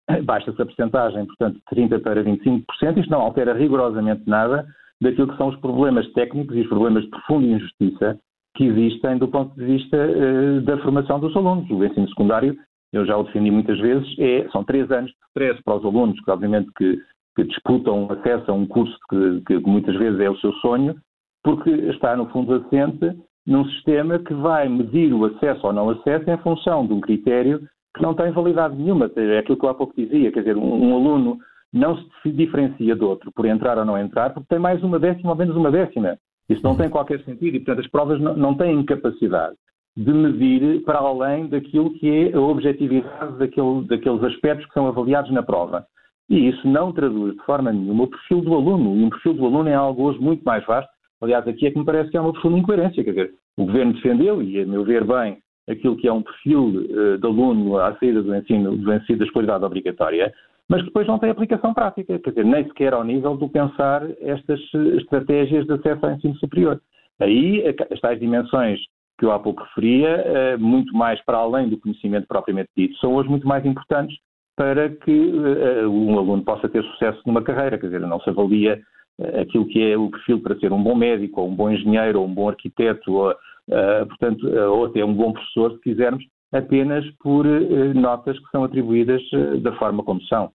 baixa-se 0.25 0.59
a 0.59 0.65
porcentagem, 0.65 1.25
portanto, 1.25 1.55
de 1.71 1.81
30% 1.81 2.01
para 2.01 2.23
25%, 2.23 2.97
isto 2.97 3.11
não 3.11 3.21
altera 3.21 3.53
rigorosamente 3.53 4.23
nada 4.27 4.65
daquilo 4.99 5.27
que 5.27 5.37
são 5.37 5.49
os 5.49 5.59
problemas 5.59 6.11
técnicos 6.13 6.55
e 6.55 6.61
os 6.61 6.67
problemas 6.67 7.03
de 7.03 7.09
profunda 7.09 7.45
injustiça 7.45 8.19
que 8.55 8.65
existem 8.65 9.17
do 9.17 9.27
ponto 9.27 9.55
de 9.55 9.65
vista 9.65 9.97
uh, 9.97 10.61
da 10.61 10.77
formação 10.79 11.19
dos 11.19 11.35
alunos. 11.35 11.69
O 11.69 11.83
ensino 11.83 12.07
secundário, 12.09 12.55
eu 12.91 13.05
já 13.05 13.17
o 13.17 13.23
defendi 13.23 13.51
muitas 13.51 13.79
vezes, 13.79 14.07
é, 14.19 14.47
são 14.49 14.63
três 14.63 14.89
anos 14.91 15.11
de 15.11 15.17
stress 15.29 15.61
para 15.63 15.75
os 15.75 15.85
alunos, 15.85 16.19
que 16.23 16.31
obviamente 16.31 16.69
que, 16.77 16.99
que 17.35 17.43
disputam 17.43 18.07
acesso 18.11 18.51
a 18.51 18.53
um 18.53 18.65
curso 18.65 18.95
que, 19.09 19.41
que 19.41 19.59
muitas 19.59 19.95
vezes 19.95 20.19
é 20.19 20.29
o 20.29 20.37
seu 20.37 20.53
sonho, 20.53 20.95
porque 21.43 21.69
está, 21.69 22.15
no 22.15 22.27
fundo, 22.27 22.53
assente 22.53 23.15
num 23.45 23.65
sistema 23.65 24.19
que 24.19 24.33
vai 24.33 24.69
medir 24.69 25.13
o 25.13 25.25
acesso 25.25 25.67
ou 25.67 25.73
não 25.73 25.89
acesso 25.89 26.29
em 26.29 26.37
função 26.37 26.87
de 26.87 26.93
um 26.93 27.01
critério 27.01 27.59
que 27.95 28.01
não 28.01 28.13
tem 28.13 28.31
validade 28.31 28.75
nenhuma. 28.75 29.11
É 29.15 29.39
aquilo 29.39 29.57
que 29.57 29.65
eu 29.65 29.69
há 29.69 29.73
pouco 29.73 29.93
dizia, 29.95 30.31
quer 30.31 30.39
dizer, 30.39 30.57
um, 30.57 30.89
um 30.89 30.95
aluno 30.95 31.37
não 31.71 31.97
se 32.21 32.31
diferencia 32.31 32.95
do 32.95 33.07
outro 33.07 33.31
por 33.33 33.45
entrar 33.45 33.77
ou 33.77 33.85
não 33.85 33.97
entrar, 33.97 34.33
porque 34.33 34.47
tem 34.47 34.59
mais 34.59 34.81
uma 34.83 34.99
décima 34.99 35.31
ou 35.31 35.35
menos 35.35 35.55
uma 35.55 35.71
décima. 35.71 36.17
Isso 36.49 36.63
não 36.63 36.75
tem 36.75 36.89
qualquer 36.89 37.19
sentido 37.23 37.55
e, 37.55 37.59
portanto, 37.59 37.79
as 37.79 37.91
provas 37.91 38.19
não, 38.19 38.35
não 38.35 38.55
têm 38.55 38.83
capacidade 38.85 39.55
de 39.95 40.11
medir 40.11 40.83
para 40.83 40.99
além 40.99 41.47
daquilo 41.47 41.93
que 41.93 42.09
é 42.09 42.35
a 42.35 42.39
objetividade 42.39 43.37
daquele, 43.37 43.85
daqueles 43.87 44.23
aspectos 44.23 44.65
que 44.67 44.73
são 44.73 44.87
avaliados 44.87 45.31
na 45.31 45.43
prova. 45.43 45.85
E 46.29 46.49
isso 46.49 46.67
não 46.67 46.91
traduz 46.91 47.35
de 47.35 47.43
forma 47.43 47.71
nenhuma 47.71 48.05
o 48.05 48.07
perfil 48.09 48.41
do 48.41 48.53
aluno. 48.53 48.95
E 48.95 49.03
um 49.03 49.09
perfil 49.09 49.33
do 49.33 49.45
aluno 49.45 49.69
é 49.69 49.75
algo 49.75 50.03
hoje 50.03 50.19
muito 50.19 50.43
mais 50.43 50.65
vasto 50.65 50.92
Aliás, 51.23 51.47
aqui 51.47 51.65
é 51.65 51.71
que 51.71 51.79
me 51.79 51.85
parece 51.85 52.11
que 52.11 52.17
há 52.17 52.21
uma 52.21 52.33
profunda 52.33 52.59
incoerência. 52.59 53.01
Quer 53.01 53.11
dizer, 53.11 53.33
o 53.55 53.65
Governo 53.65 53.93
defendeu, 53.93 54.41
e 54.41 54.59
a 54.59 54.65
meu 54.65 54.83
ver 54.83 55.05
bem, 55.05 55.37
aquilo 55.69 55.95
que 55.95 56.05
é 56.05 56.11
um 56.11 56.21
perfil 56.21 56.65
uh, 56.65 57.17
de 57.17 57.25
aluno 57.25 57.77
à 57.77 57.95
saída 57.95 58.21
do 58.21 58.35
ensino, 58.35 58.75
do 58.75 58.93
ensino 58.93 59.19
da 59.19 59.25
escolaridade 59.25 59.63
obrigatória, 59.63 60.33
mas 60.69 60.83
depois 60.83 61.07
não 61.07 61.17
tem 61.17 61.29
aplicação 61.29 61.73
prática, 61.73 62.19
quer 62.19 62.29
dizer, 62.29 62.45
nem 62.45 62.65
sequer 62.65 62.93
ao 62.93 63.05
nível 63.05 63.37
do 63.37 63.47
pensar 63.47 64.01
estas 64.19 64.59
estratégias 64.97 65.65
de 65.65 65.73
acesso 65.73 66.05
ao 66.05 66.11
ensino 66.11 66.35
superior. 66.35 66.81
Aí, 67.21 67.63
as 67.89 67.99
tais 68.01 68.19
dimensões 68.19 68.79
que 69.17 69.25
eu 69.25 69.31
há 69.31 69.39
pouco 69.39 69.63
referia, 69.63 70.25
uh, 70.57 70.59
muito 70.59 70.93
mais 70.93 71.23
para 71.23 71.37
além 71.37 71.69
do 71.69 71.79
conhecimento 71.79 72.27
propriamente 72.27 72.69
dito, 72.75 72.97
são 72.97 73.13
hoje 73.15 73.29
muito 73.29 73.47
mais 73.47 73.65
importantes 73.65 74.17
para 74.57 74.89
que 74.89 75.11
uh, 75.11 75.89
um 75.89 76.19
aluno 76.19 76.43
possa 76.43 76.67
ter 76.67 76.83
sucesso 76.83 77.21
numa 77.25 77.41
carreira, 77.41 77.77
quer 77.77 77.85
dizer, 77.85 78.01
não 78.01 78.19
se 78.19 78.29
avalia 78.29 78.81
aquilo 79.21 79.65
que 79.67 79.91
é 79.91 79.97
o 79.97 80.09
perfil 80.09 80.41
para 80.41 80.57
ser 80.59 80.71
um 80.71 80.81
bom 80.81 80.95
médico, 80.95 81.41
ou 81.41 81.49
um 81.49 81.55
bom 81.55 81.69
engenheiro, 81.69 82.21
ou 82.21 82.27
um 82.27 82.33
bom 82.33 82.49
arquiteto, 82.49 83.13
ou, 83.13 83.31
uh, 83.31 84.05
portanto, 84.07 84.47
uh, 84.47 84.71
ou 84.71 84.85
até 84.85 85.03
um 85.05 85.13
bom 85.13 85.33
professor, 85.33 85.73
se 85.73 85.81
quisermos, 85.81 86.23
apenas 86.51 87.05
por 87.19 87.45
uh, 87.45 87.93
notas 87.93 88.37
que 88.39 88.49
são 88.51 88.63
atribuídas 88.63 89.21
da 89.61 89.73
forma 89.73 90.03
como 90.03 90.21
são. 90.23 90.51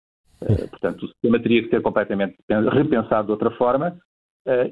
portanto, 0.70 1.04
o 1.04 1.08
sistema 1.08 1.40
teria 1.40 1.62
que 1.62 1.70
ser 1.70 1.82
completamente 1.82 2.36
repensado 2.72 3.26
de 3.26 3.32
outra 3.32 3.50
forma 3.52 3.96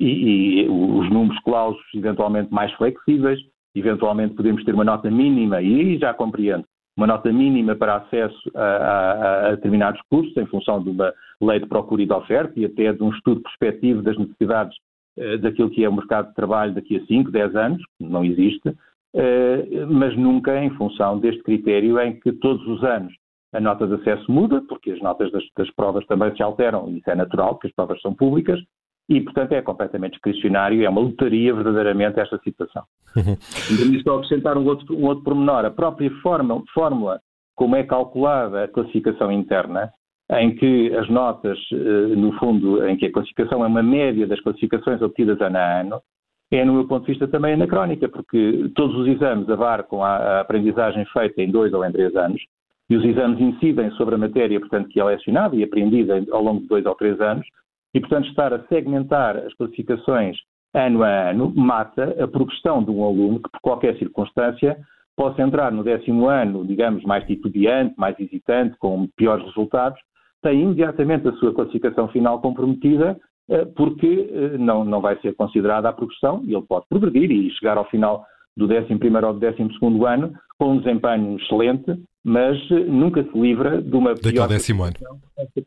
e, 0.00 0.62
e, 0.64 0.68
os 0.68 1.10
números 1.10 1.38
clausos 1.42 1.82
eventualmente 1.94 2.52
mais 2.52 2.72
flexíveis, 2.74 3.38
eventualmente 3.74 4.34
podemos 4.34 4.64
ter 4.64 4.72
uma 4.72 4.84
nota 4.84 5.10
mínima, 5.10 5.60
e 5.60 5.98
já 5.98 6.14
compreendo, 6.14 6.64
uma 6.96 7.06
nota 7.06 7.32
mínima 7.32 7.76
para 7.76 7.96
acesso 7.96 8.50
a, 8.54 8.62
a, 8.62 9.48
a, 9.48 9.50
determinados 9.56 10.00
cursos, 10.08 10.36
em 10.36 10.46
função 10.46 10.82
de 10.82 10.90
uma 10.90 11.12
lei 11.40 11.60
de 11.60 11.66
procura 11.66 12.02
e 12.02 12.06
de 12.06 12.12
oferta 12.12 12.52
e 12.58 12.64
até 12.64 12.92
de 12.92 13.02
um 13.02 13.10
estudo 13.10 13.42
prospectivo 13.42 14.02
das 14.02 14.16
necessidades 14.16 14.76
eh, 15.18 15.36
daquilo 15.38 15.70
que 15.70 15.84
é 15.84 15.88
o 15.88 15.94
mercado 15.94 16.28
de 16.28 16.34
trabalho 16.34 16.74
daqui 16.74 16.96
a 16.96 17.04
5, 17.06 17.30
10 17.30 17.56
anos, 17.56 17.82
não 18.00 18.24
existe, 18.24 18.74
eh, 19.14 19.86
mas 19.88 20.16
nunca 20.16 20.62
em 20.62 20.70
função 20.70 21.18
deste 21.18 21.42
critério 21.42 22.00
em 22.00 22.18
que 22.18 22.32
todos 22.32 22.66
os 22.66 22.82
anos 22.82 23.12
a 23.52 23.60
nota 23.60 23.86
de 23.86 23.94
acesso 23.94 24.30
muda, 24.30 24.62
porque 24.68 24.90
as 24.90 25.00
notas 25.00 25.30
das, 25.32 25.42
das 25.56 25.70
provas 25.74 26.04
também 26.06 26.34
se 26.36 26.42
alteram, 26.42 26.90
e 26.90 26.98
isso 26.98 27.10
é 27.10 27.14
natural, 27.14 27.54
porque 27.54 27.68
as 27.68 27.74
provas 27.74 28.00
são 28.02 28.14
públicas, 28.14 28.60
e, 29.08 29.20
portanto, 29.20 29.52
é 29.52 29.62
completamente 29.62 30.12
discricionário, 30.12 30.84
é 30.84 30.88
uma 30.88 31.00
lotaria 31.00 31.54
verdadeiramente 31.54 32.18
esta 32.18 32.38
situação. 32.38 32.82
Uhum. 33.16 33.36
E 33.70 34.02
só 34.02 34.16
acrescentar 34.16 34.58
um 34.58 34.66
outro, 34.66 34.96
um 34.96 35.04
outro 35.06 35.24
pormenor. 35.24 35.64
A 35.64 35.70
própria 35.70 36.10
forma, 36.22 36.62
fórmula 36.74 37.20
como 37.54 37.76
é 37.76 37.84
calculada 37.84 38.64
a 38.64 38.68
classificação 38.68 39.32
interna, 39.32 39.90
em 40.30 40.54
que 40.54 40.94
as 40.94 41.08
notas, 41.08 41.58
eh, 41.72 42.16
no 42.16 42.32
fundo, 42.32 42.86
em 42.86 42.96
que 42.96 43.06
a 43.06 43.12
classificação 43.12 43.64
é 43.64 43.66
uma 43.66 43.82
média 43.82 44.26
das 44.26 44.40
classificações 44.40 45.00
obtidas 45.00 45.40
ano 45.40 45.56
a 45.56 45.80
ano, 45.80 46.02
é, 46.50 46.64
no 46.64 46.74
meu 46.74 46.86
ponto 46.86 47.06
de 47.06 47.12
vista, 47.12 47.26
também 47.26 47.54
anacrónica, 47.54 48.08
porque 48.08 48.70
todos 48.74 48.96
os 48.96 49.08
exames 49.08 49.48
abarcam 49.48 50.02
a 50.02 50.40
aprendizagem 50.40 51.04
feita 51.06 51.42
em 51.42 51.50
dois 51.50 51.72
ou 51.72 51.84
em 51.84 51.90
três 51.90 52.14
anos, 52.14 52.40
e 52.88 52.96
os 52.96 53.04
exames 53.04 53.40
incidem 53.40 53.90
sobre 53.92 54.14
a 54.14 54.18
matéria, 54.18 54.60
portanto, 54.60 54.88
que 54.88 55.00
é 55.00 55.04
lecionada 55.04 55.56
e 55.56 55.64
aprendida 55.64 56.24
ao 56.30 56.42
longo 56.42 56.60
de 56.60 56.68
dois 56.68 56.86
ou 56.86 56.94
três 56.94 57.20
anos, 57.20 57.46
e, 57.94 58.00
portanto, 58.00 58.28
estar 58.28 58.52
a 58.52 58.64
segmentar 58.66 59.36
as 59.36 59.54
classificações 59.54 60.36
ano 60.74 61.02
a 61.02 61.30
ano 61.30 61.52
mata 61.54 62.22
a 62.22 62.28
progressão 62.28 62.84
de 62.84 62.90
um 62.90 63.02
aluno 63.04 63.40
que, 63.40 63.50
por 63.50 63.60
qualquer 63.60 63.96
circunstância, 63.98 64.76
possa 65.16 65.40
entrar 65.40 65.72
no 65.72 65.82
décimo 65.82 66.28
ano, 66.28 66.66
digamos, 66.66 67.02
mais 67.04 67.24
titubeante, 67.26 67.94
mais 67.96 68.18
hesitante, 68.20 68.76
com 68.78 69.08
piores 69.16 69.44
resultados, 69.46 69.98
tem 70.42 70.62
imediatamente 70.62 71.26
a 71.26 71.32
sua 71.34 71.54
classificação 71.54 72.08
final 72.08 72.40
comprometida, 72.40 73.18
eh, 73.48 73.64
porque 73.74 74.28
eh, 74.30 74.58
não, 74.58 74.84
não 74.84 75.00
vai 75.00 75.18
ser 75.20 75.34
considerada 75.34 75.88
a 75.88 75.92
progressão 75.92 76.42
e 76.44 76.54
ele 76.54 76.66
pode 76.68 76.86
progredir 76.88 77.30
e 77.30 77.50
chegar 77.52 77.78
ao 77.78 77.88
final 77.88 78.26
do 78.56 78.66
11 78.66 78.86
ou 79.24 79.32
do 79.32 79.40
12 79.40 80.04
ano 80.04 80.32
com 80.58 80.72
um 80.72 80.78
desempenho 80.78 81.36
excelente, 81.38 82.02
mas 82.26 82.58
eh, 82.72 82.80
nunca 82.80 83.22
se 83.22 83.38
livra 83.38 83.80
de 83.80 83.96
uma 83.96 84.12
Daquele 84.12 84.32
pior 84.32 84.48
décimo 84.48 84.82
ano. 84.82 84.96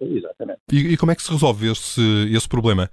Exatamente. 0.02 0.60
E, 0.70 0.94
e, 0.94 0.98
como 0.98 1.14
é 1.14 1.16
que 1.16 1.24
se 1.24 1.32
resolve 1.32 1.72
esse, 1.72 2.02
esse 2.36 2.50
problema? 2.50 2.90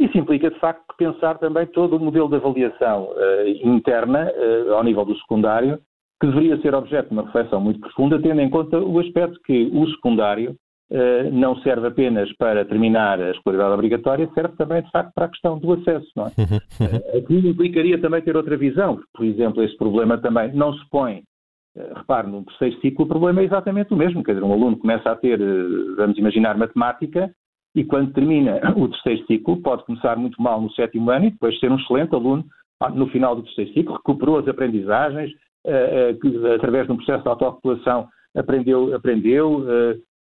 Isso 0.00 0.16
implica, 0.16 0.50
de 0.50 0.58
facto, 0.58 0.82
pensar 0.96 1.38
também 1.38 1.66
todo 1.66 1.96
o 1.96 2.00
modelo 2.00 2.26
de 2.26 2.36
avaliação 2.36 3.10
uh, 3.10 3.68
interna, 3.68 4.32
uh, 4.32 4.72
ao 4.72 4.82
nível 4.82 5.04
do 5.04 5.14
secundário, 5.18 5.78
que 6.18 6.26
deveria 6.26 6.58
ser 6.62 6.74
objeto 6.74 7.08
de 7.08 7.12
uma 7.12 7.26
reflexão 7.26 7.60
muito 7.60 7.80
profunda, 7.80 8.20
tendo 8.20 8.40
em 8.40 8.48
conta 8.48 8.78
o 8.78 8.98
aspecto 8.98 9.38
que 9.44 9.70
o 9.70 9.86
secundário 9.90 10.56
uh, 10.90 11.30
não 11.32 11.56
serve 11.58 11.88
apenas 11.88 12.34
para 12.38 12.64
terminar 12.64 13.20
a 13.20 13.30
escolaridade 13.32 13.74
obrigatória, 13.74 14.30
serve 14.34 14.56
também, 14.56 14.82
de 14.82 14.90
facto, 14.90 15.12
para 15.14 15.26
a 15.26 15.28
questão 15.28 15.58
do 15.58 15.74
acesso. 15.74 16.08
Não 16.16 16.26
é? 16.28 17.18
Aqui 17.18 17.46
implicaria 17.46 18.00
também 18.00 18.22
ter 18.22 18.34
outra 18.34 18.56
visão. 18.56 18.98
Por 19.14 19.26
exemplo, 19.26 19.62
esse 19.62 19.76
problema 19.76 20.16
também 20.16 20.50
não 20.54 20.72
se 20.72 20.88
põe 20.88 21.22
repare, 21.76 22.28
no 22.28 22.44
terceiro 22.44 22.80
ciclo 22.80 23.04
o 23.04 23.08
problema 23.08 23.40
é 23.40 23.44
exatamente 23.44 23.92
o 23.92 23.96
mesmo, 23.96 24.22
quer 24.22 24.34
dizer, 24.34 24.44
um 24.44 24.52
aluno 24.52 24.76
começa 24.76 25.10
a 25.10 25.16
ter, 25.16 25.40
eh, 25.40 25.94
vamos 25.96 26.16
imaginar, 26.16 26.56
matemática, 26.56 27.34
e 27.74 27.84
quando 27.84 28.12
termina 28.12 28.60
o 28.76 28.88
terceiro 28.88 29.26
ciclo 29.26 29.60
pode 29.62 29.84
começar 29.84 30.16
muito 30.16 30.40
mal 30.40 30.60
no 30.60 30.70
sétimo 30.72 31.10
ano 31.10 31.26
e 31.26 31.30
depois 31.30 31.58
ser 31.58 31.70
um 31.70 31.76
excelente 31.76 32.14
aluno 32.14 32.44
ah, 32.80 32.90
no 32.90 33.08
final 33.08 33.34
do 33.34 33.42
terceiro 33.42 33.72
ciclo, 33.72 33.96
recuperou 33.96 34.38
as 34.38 34.48
aprendizagens, 34.48 35.30
uh, 35.66 36.54
através 36.54 36.86
de 36.86 36.92
um 36.92 36.96
processo 36.96 37.22
de 37.22 37.28
autocalculação 37.28 38.08
aprendeu, 38.36 38.94
aprendeu 38.94 39.64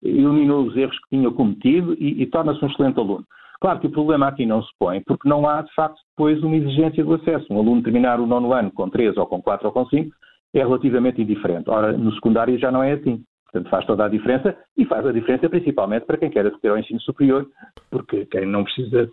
eliminou 0.03 0.65
os 0.65 0.75
erros 0.75 0.97
que 0.99 1.17
tinha 1.17 1.31
cometido 1.31 1.93
e, 1.93 2.21
e 2.21 2.25
torna-se 2.27 2.63
um 2.63 2.67
excelente 2.67 2.99
aluno. 2.99 3.25
Claro 3.59 3.79
que 3.79 3.87
o 3.87 3.91
problema 3.91 4.27
aqui 4.27 4.45
não 4.45 4.61
se 4.61 4.69
põe, 4.77 5.01
porque 5.01 5.27
não 5.27 5.47
há, 5.47 5.61
de 5.61 5.73
facto, 5.73 5.97
depois 6.09 6.43
uma 6.43 6.55
exigência 6.55 7.03
do 7.03 7.13
acesso. 7.13 7.45
Um 7.49 7.59
aluno 7.59 7.81
terminar 7.81 8.19
o 8.19 8.27
nono 8.27 8.51
ano 8.51 8.69
com 8.71 8.89
3 8.89 9.15
ou 9.15 9.25
com 9.25 9.41
4 9.41 9.67
ou 9.67 9.73
com 9.73 9.85
5 9.85 10.13
é 10.53 10.59
relativamente 10.59 11.21
indiferente. 11.21 11.69
Ora, 11.69 11.91
no 11.93 12.13
secundário 12.13 12.57
já 12.59 12.71
não 12.71 12.83
é 12.83 12.93
assim. 12.93 13.23
Portanto, 13.51 13.69
faz 13.69 13.85
toda 13.85 14.05
a 14.05 14.09
diferença 14.09 14.55
e 14.75 14.85
faz 14.85 15.05
a 15.05 15.11
diferença 15.11 15.49
principalmente 15.49 16.05
para 16.05 16.17
quem 16.17 16.29
quer 16.29 16.45
aceder 16.45 16.71
ao 16.71 16.77
ensino 16.77 16.99
superior, 17.01 17.47
porque 17.91 18.25
quem 18.25 18.47
não 18.47 18.63
precisa 18.63 19.07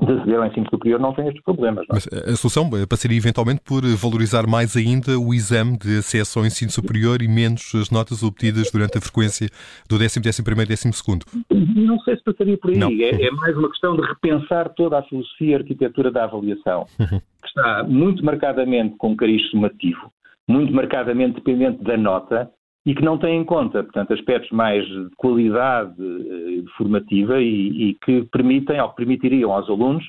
de 0.00 0.12
aceder 0.12 0.38
ao 0.38 0.46
ensino 0.46 0.66
superior 0.70 0.98
não 0.98 1.12
tem 1.12 1.28
estes 1.28 1.42
problemas. 1.44 1.84
Não? 1.88 1.96
É? 1.96 2.00
Mas 2.00 2.32
a 2.32 2.36
solução 2.36 2.68
passaria 2.88 3.18
eventualmente 3.18 3.60
por 3.62 3.82
valorizar 3.96 4.46
mais 4.46 4.74
ainda 4.74 5.18
o 5.18 5.34
exame 5.34 5.78
de 5.78 5.98
acesso 5.98 6.38
ao 6.38 6.46
ensino 6.46 6.70
superior 6.70 7.20
e 7.20 7.28
menos 7.28 7.74
as 7.74 7.90
notas 7.90 8.22
obtidas 8.22 8.70
durante 8.72 8.96
a 8.96 9.00
frequência 9.02 9.48
do 9.88 9.98
10 9.98 10.16
11 10.16 10.18
e 10.18 10.22
12 10.22 11.76
Não 11.76 12.00
sei 12.00 12.16
se 12.16 12.24
passaria 12.24 12.56
por 12.56 12.70
aí. 12.70 13.02
É, 13.02 13.26
é, 13.26 13.30
mais 13.32 13.56
uma 13.56 13.68
questão 13.68 13.96
de 13.96 14.02
repensar 14.02 14.70
toda 14.70 14.98
a 14.98 15.02
filosofia 15.02 15.52
e 15.52 15.54
arquitetura 15.54 16.10
da 16.10 16.24
avaliação, 16.24 16.86
uhum. 16.98 17.20
que 17.20 17.46
está 17.46 17.84
muito 17.84 18.24
marcadamente 18.24 18.96
com 18.96 19.10
um 19.10 19.16
cariz 19.16 19.42
somativo 19.50 20.10
muito 20.48 20.72
marcadamente 20.72 21.36
dependente 21.36 21.82
da 21.82 21.96
nota 21.96 22.50
e 22.86 22.94
que 22.94 23.02
não 23.02 23.18
tem 23.18 23.40
em 23.40 23.44
conta, 23.44 23.82
portanto, 23.82 24.12
aspectos 24.12 24.50
mais 24.50 24.84
de 24.86 25.08
qualidade 25.16 25.94
eh, 25.98 26.62
formativa 26.76 27.40
e, 27.40 27.90
e 27.90 27.94
que 28.04 28.22
permitem, 28.30 28.80
ou 28.80 28.90
que 28.90 28.96
permitiriam 28.96 29.52
aos 29.52 29.68
alunos 29.70 30.04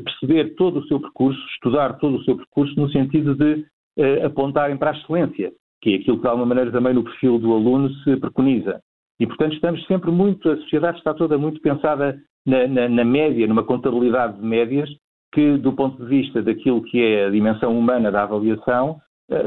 perceber 0.00 0.54
todo 0.56 0.80
o 0.80 0.86
seu 0.86 1.00
percurso, 1.00 1.40
estudar 1.54 1.94
todo 1.98 2.16
o 2.16 2.24
seu 2.24 2.36
percurso 2.36 2.78
no 2.78 2.90
sentido 2.90 3.34
de 3.34 3.64
uh, 3.98 4.26
apontarem 4.26 4.76
para 4.76 4.90
a 4.90 4.94
excelência, 4.94 5.52
que 5.80 5.92
é 5.92 5.96
aquilo 5.96 6.16
que 6.16 6.22
de 6.22 6.28
alguma 6.28 6.46
maneira 6.46 6.70
também 6.70 6.94
no 6.94 7.04
perfil 7.04 7.38
do 7.38 7.52
aluno 7.52 7.90
se 8.02 8.16
preconiza. 8.16 8.80
E, 9.18 9.26
portanto, 9.26 9.54
estamos 9.54 9.84
sempre 9.86 10.10
muito, 10.10 10.50
a 10.50 10.56
sociedade 10.56 10.98
está 10.98 11.14
toda 11.14 11.38
muito 11.38 11.60
pensada 11.60 12.18
na, 12.44 12.66
na, 12.66 12.88
na 12.88 13.04
média, 13.04 13.46
numa 13.46 13.64
contabilidade 13.64 14.38
de 14.38 14.44
médias, 14.44 14.90
que 15.32 15.56
do 15.56 15.72
ponto 15.72 16.02
de 16.02 16.08
vista 16.08 16.42
daquilo 16.42 16.82
que 16.82 17.00
é 17.00 17.26
a 17.26 17.30
dimensão 17.30 17.76
humana 17.76 18.10
da 18.10 18.22
avaliação, 18.22 18.96
eh, 18.96 19.00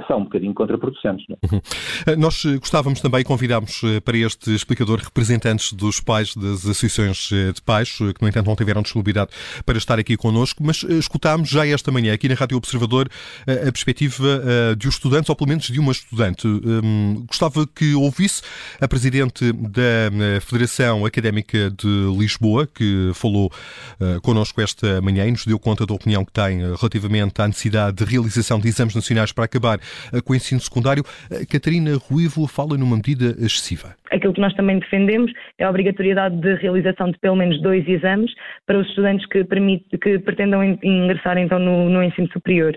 são 0.07 0.19
um 0.19 0.23
bocadinho 0.25 0.53
contraproducentes. 0.53 1.25
É? 1.29 1.53
uhum. 1.53 1.61
Eh, 2.05 2.15
nós 2.17 2.43
eh, 2.45 2.57
gostávamos 2.57 2.99
também, 2.99 3.23
convidámos 3.23 3.81
para 4.03 4.17
este 4.17 4.53
explicador 4.53 4.99
representantes 4.99 5.71
dos 5.71 6.01
pais 6.01 6.35
das 6.35 6.65
associações 6.65 7.29
de 7.29 7.61
pais, 7.61 7.97
que 7.97 8.21
no 8.21 8.27
entanto 8.27 8.47
não 8.47 8.55
tiveram 8.55 8.81
disponibilidade 8.81 9.31
para 9.65 9.77
estar 9.77 9.97
aqui 9.97 10.17
connosco, 10.17 10.61
mas 10.63 10.83
escutámos 10.83 11.49
já 11.49 11.65
esta 11.65 11.91
manhã 11.91 12.13
aqui 12.13 12.27
na 12.27 12.35
Rádio 12.35 12.57
Observador 12.57 13.09
a 13.47 13.71
perspectiva 13.71 14.41
de 14.77 14.87
os 14.87 14.95
estudantes, 14.95 15.29
ou 15.29 15.35
pelo 15.35 15.49
menos 15.49 15.67
de 15.67 15.79
uma 15.79 15.91
estudante. 15.91 16.47
Hum, 16.47 17.25
gostava 17.27 17.65
que 17.67 17.93
ouvisse 17.93 18.41
a 18.81 18.87
presidente 18.87 19.51
da 19.53 20.41
Federação 20.41 21.05
Académica 21.05 21.71
de 21.71 22.17
Lisboa, 22.17 22.67
que 22.67 23.11
falou 23.13 23.51
connosco 24.21 24.61
esta 24.61 25.01
manhã 25.01 25.25
e 25.25 25.31
nos 25.31 25.45
deu 25.45 25.59
conta 25.59 25.85
da 25.85 25.93
opinião 25.93 26.25
que 26.25 26.31
tem 26.31 26.59
relativamente 26.75 27.41
à 27.41 27.47
necessidade 27.47 27.97
de 27.97 28.03
realização 28.03 28.59
de 28.59 28.67
exames 28.67 28.95
nacionais 28.95 29.31
para 29.31 29.45
acabar 29.45 29.68
acabar 29.69 29.79
com 30.23 30.33
o 30.33 30.35
ensino 30.35 30.59
secundário. 30.59 31.03
Catarina 31.51 31.91
Ruivo 31.97 32.47
fala 32.47 32.77
numa 32.77 32.95
medida 32.95 33.35
excessiva. 33.39 33.95
Aquilo 34.11 34.33
que 34.33 34.41
nós 34.41 34.53
também 34.55 34.79
defendemos 34.79 35.31
é 35.57 35.63
a 35.63 35.69
obrigatoriedade 35.69 36.35
de 36.37 36.55
realização 36.55 37.11
de 37.11 37.19
pelo 37.19 37.35
menos 37.35 37.61
dois 37.61 37.87
exames 37.87 38.31
para 38.65 38.79
os 38.79 38.87
estudantes 38.87 39.25
que, 39.27 39.43
que 39.43 40.19
pretendam 40.19 40.63
ingressar 40.63 41.37
então 41.37 41.59
no, 41.59 41.89
no 41.89 42.03
ensino 42.03 42.27
superior. 42.31 42.75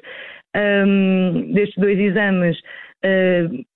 Um, 0.54 1.52
destes 1.54 1.76
dois 1.78 1.98
exames, 1.98 2.58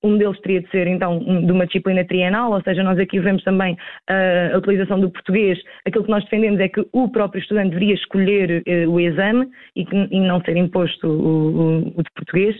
um 0.03 0.17
deles 0.17 0.41
teria 0.41 0.61
de 0.61 0.71
ser, 0.71 0.87
então, 0.87 1.19
de 1.19 1.53
uma 1.53 1.67
disciplina 1.67 2.05
trienal, 2.05 2.53
ou 2.53 2.63
seja, 2.63 2.83
nós 2.83 2.99
aqui 2.99 3.19
vemos 3.19 3.43
também 3.43 3.75
uh, 3.75 4.55
a 4.55 4.59
utilização 4.59 5.01
do 5.01 5.11
português. 5.11 5.59
Aquilo 5.85 6.05
que 6.05 6.11
nós 6.11 6.25
defendemos 6.25 6.61
é 6.61 6.69
que 6.69 6.87
o 6.93 7.09
próprio 7.09 7.41
estudante 7.41 7.71
deveria 7.71 7.95
escolher 7.95 8.63
uh, 8.67 8.91
o 8.91 9.01
exame 9.01 9.49
e, 9.75 9.85
que, 9.85 9.97
e, 9.97 10.21
não 10.21 10.41
ser 10.43 10.57
imposto 10.57 11.09
o, 11.09 11.93
o, 11.97 12.03
de 12.03 12.11
português. 12.15 12.57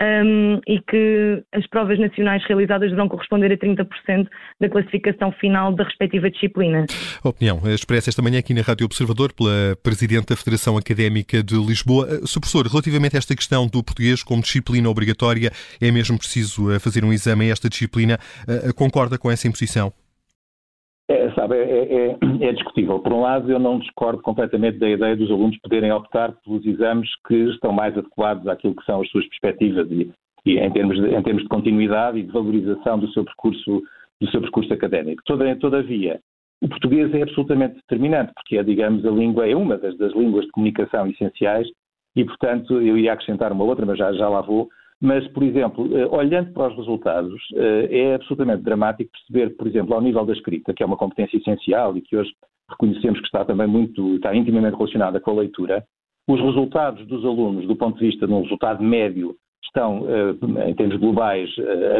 Um, 0.00 0.60
e 0.68 0.80
que 0.80 1.42
as 1.52 1.66
provas 1.66 1.98
nacionais 1.98 2.44
realizadas 2.46 2.88
deverão 2.88 3.08
corresponder 3.08 3.50
a 3.50 3.56
30% 3.56 4.28
da 4.60 4.68
classificação 4.68 5.32
final 5.32 5.72
da 5.72 5.82
respectiva 5.82 6.30
disciplina. 6.30 6.86
A 7.24 7.28
opinião 7.28 7.60
expressa 7.66 8.08
esta 8.08 8.22
manhã 8.22 8.38
aqui 8.38 8.54
na 8.54 8.62
Rádio 8.62 8.86
Observador 8.86 9.32
pela 9.32 9.76
Presidente 9.82 10.26
da 10.26 10.36
Federação 10.36 10.76
Académica 10.76 11.42
de 11.42 11.56
Lisboa. 11.56 12.06
Sr. 12.24 12.38
Professor, 12.38 12.66
relativamente 12.68 13.16
a 13.16 13.18
esta 13.18 13.34
questão 13.34 13.66
do 13.66 13.82
português 13.82 14.22
como 14.22 14.40
disciplina 14.40 14.88
obrigatória, 14.88 15.50
é 15.80 15.90
mesmo 15.90 16.07
preciso 16.16 16.70
eh, 16.70 16.78
fazer 16.78 17.04
um 17.04 17.12
exame 17.12 17.48
a 17.48 17.52
esta 17.52 17.68
disciplina. 17.68 18.18
Eh, 18.48 18.72
concorda 18.72 19.18
com 19.18 19.30
essa 19.30 19.46
imposição? 19.46 19.92
É, 21.10 21.30
sabe, 21.32 21.56
é, 21.56 22.10
é, 22.10 22.18
é, 22.42 22.52
discutível. 22.52 22.98
Por 23.00 23.14
um 23.14 23.22
lado, 23.22 23.50
eu 23.50 23.58
não 23.58 23.78
discordo 23.78 24.20
completamente 24.20 24.78
da 24.78 24.90
ideia 24.90 25.16
dos 25.16 25.30
alunos 25.30 25.58
poderem 25.58 25.90
optar 25.90 26.32
pelos 26.44 26.64
exames 26.66 27.08
que 27.26 27.34
estão 27.34 27.72
mais 27.72 27.96
adequados 27.96 28.46
àquilo 28.46 28.76
que 28.76 28.84
são 28.84 29.00
as 29.00 29.08
suas 29.08 29.26
perspectivas 29.28 29.90
e, 29.90 30.12
e 30.44 30.58
em, 30.58 30.70
termos 30.70 31.00
de, 31.00 31.14
em 31.14 31.22
termos 31.22 31.42
de 31.42 31.48
continuidade 31.48 32.18
e 32.18 32.24
de 32.24 32.30
valorização 32.30 32.98
do 32.98 33.10
seu 33.12 33.24
percurso, 33.24 33.82
do 34.20 34.30
seu 34.30 34.42
percurso 34.42 34.70
académico. 34.74 35.22
Todavia, 35.24 36.20
o 36.60 36.68
português 36.68 37.14
é 37.14 37.22
absolutamente 37.22 37.76
determinante, 37.76 38.32
porque 38.34 38.58
é, 38.58 38.62
digamos, 38.62 39.06
a 39.06 39.10
língua, 39.10 39.48
é 39.48 39.56
uma 39.56 39.78
das, 39.78 39.96
das 39.96 40.12
línguas 40.12 40.44
de 40.44 40.50
comunicação 40.50 41.06
essenciais 41.06 41.66
e, 42.14 42.24
portanto, 42.24 42.82
eu 42.82 42.98
ia 42.98 43.14
acrescentar 43.14 43.52
uma 43.52 43.64
outra, 43.64 43.86
mas 43.86 43.96
já, 43.96 44.12
já 44.12 44.28
lá 44.28 44.42
vou, 44.42 44.68
mas, 45.00 45.26
por 45.28 45.44
exemplo, 45.44 45.96
eh, 45.96 46.06
olhando 46.06 46.52
para 46.52 46.72
os 46.72 46.76
resultados, 46.76 47.40
eh, 47.54 47.88
é 47.90 48.14
absolutamente 48.14 48.64
dramático 48.64 49.10
perceber, 49.12 49.56
por 49.56 49.68
exemplo, 49.68 49.94
ao 49.94 50.00
nível 50.00 50.26
da 50.26 50.32
escrita, 50.32 50.74
que 50.74 50.82
é 50.82 50.86
uma 50.86 50.96
competência 50.96 51.36
essencial 51.36 51.96
e 51.96 52.00
que 52.00 52.16
hoje 52.16 52.32
reconhecemos 52.68 53.20
que 53.20 53.26
está 53.26 53.44
também 53.44 53.68
muito, 53.68 54.16
está 54.16 54.34
intimamente 54.34 54.74
relacionada 54.74 55.20
com 55.20 55.30
a 55.30 55.34
leitura, 55.34 55.84
os 56.28 56.40
resultados 56.40 57.06
dos 57.06 57.24
alunos, 57.24 57.66
do 57.66 57.76
ponto 57.76 57.98
de 57.98 58.06
vista 58.06 58.26
de 58.26 58.32
um 58.32 58.42
resultado 58.42 58.82
médio, 58.82 59.36
estão, 59.64 60.04
eh, 60.08 60.68
em 60.68 60.74
termos 60.74 60.96
globais, 60.96 61.48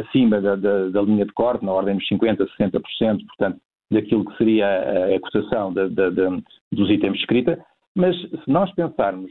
acima 0.00 0.40
da, 0.40 0.56
da, 0.56 0.88
da 0.88 1.02
linha 1.02 1.24
de 1.24 1.32
corte, 1.32 1.64
na 1.64 1.72
ordem 1.72 1.96
dos 1.96 2.08
50%, 2.08 2.48
60%, 2.58 2.80
portanto, 3.26 3.58
daquilo 3.92 4.24
que 4.24 4.36
seria 4.36 4.66
a 5.14 5.20
cotação 5.20 5.72
dos 5.72 6.90
itens 6.90 7.14
de 7.14 7.20
escrita. 7.20 7.58
Mas 7.96 8.14
se 8.20 8.50
nós 8.50 8.70
pensarmos 8.74 9.30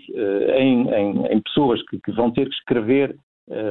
em, 0.57 0.89
em, 0.89 1.25
em 1.27 1.41
pessoas 1.41 1.79
que, 1.83 1.99
que, 1.99 2.11
vão 2.11 2.31
ter 2.31 2.49
que 2.49 2.55
escrever 2.55 3.15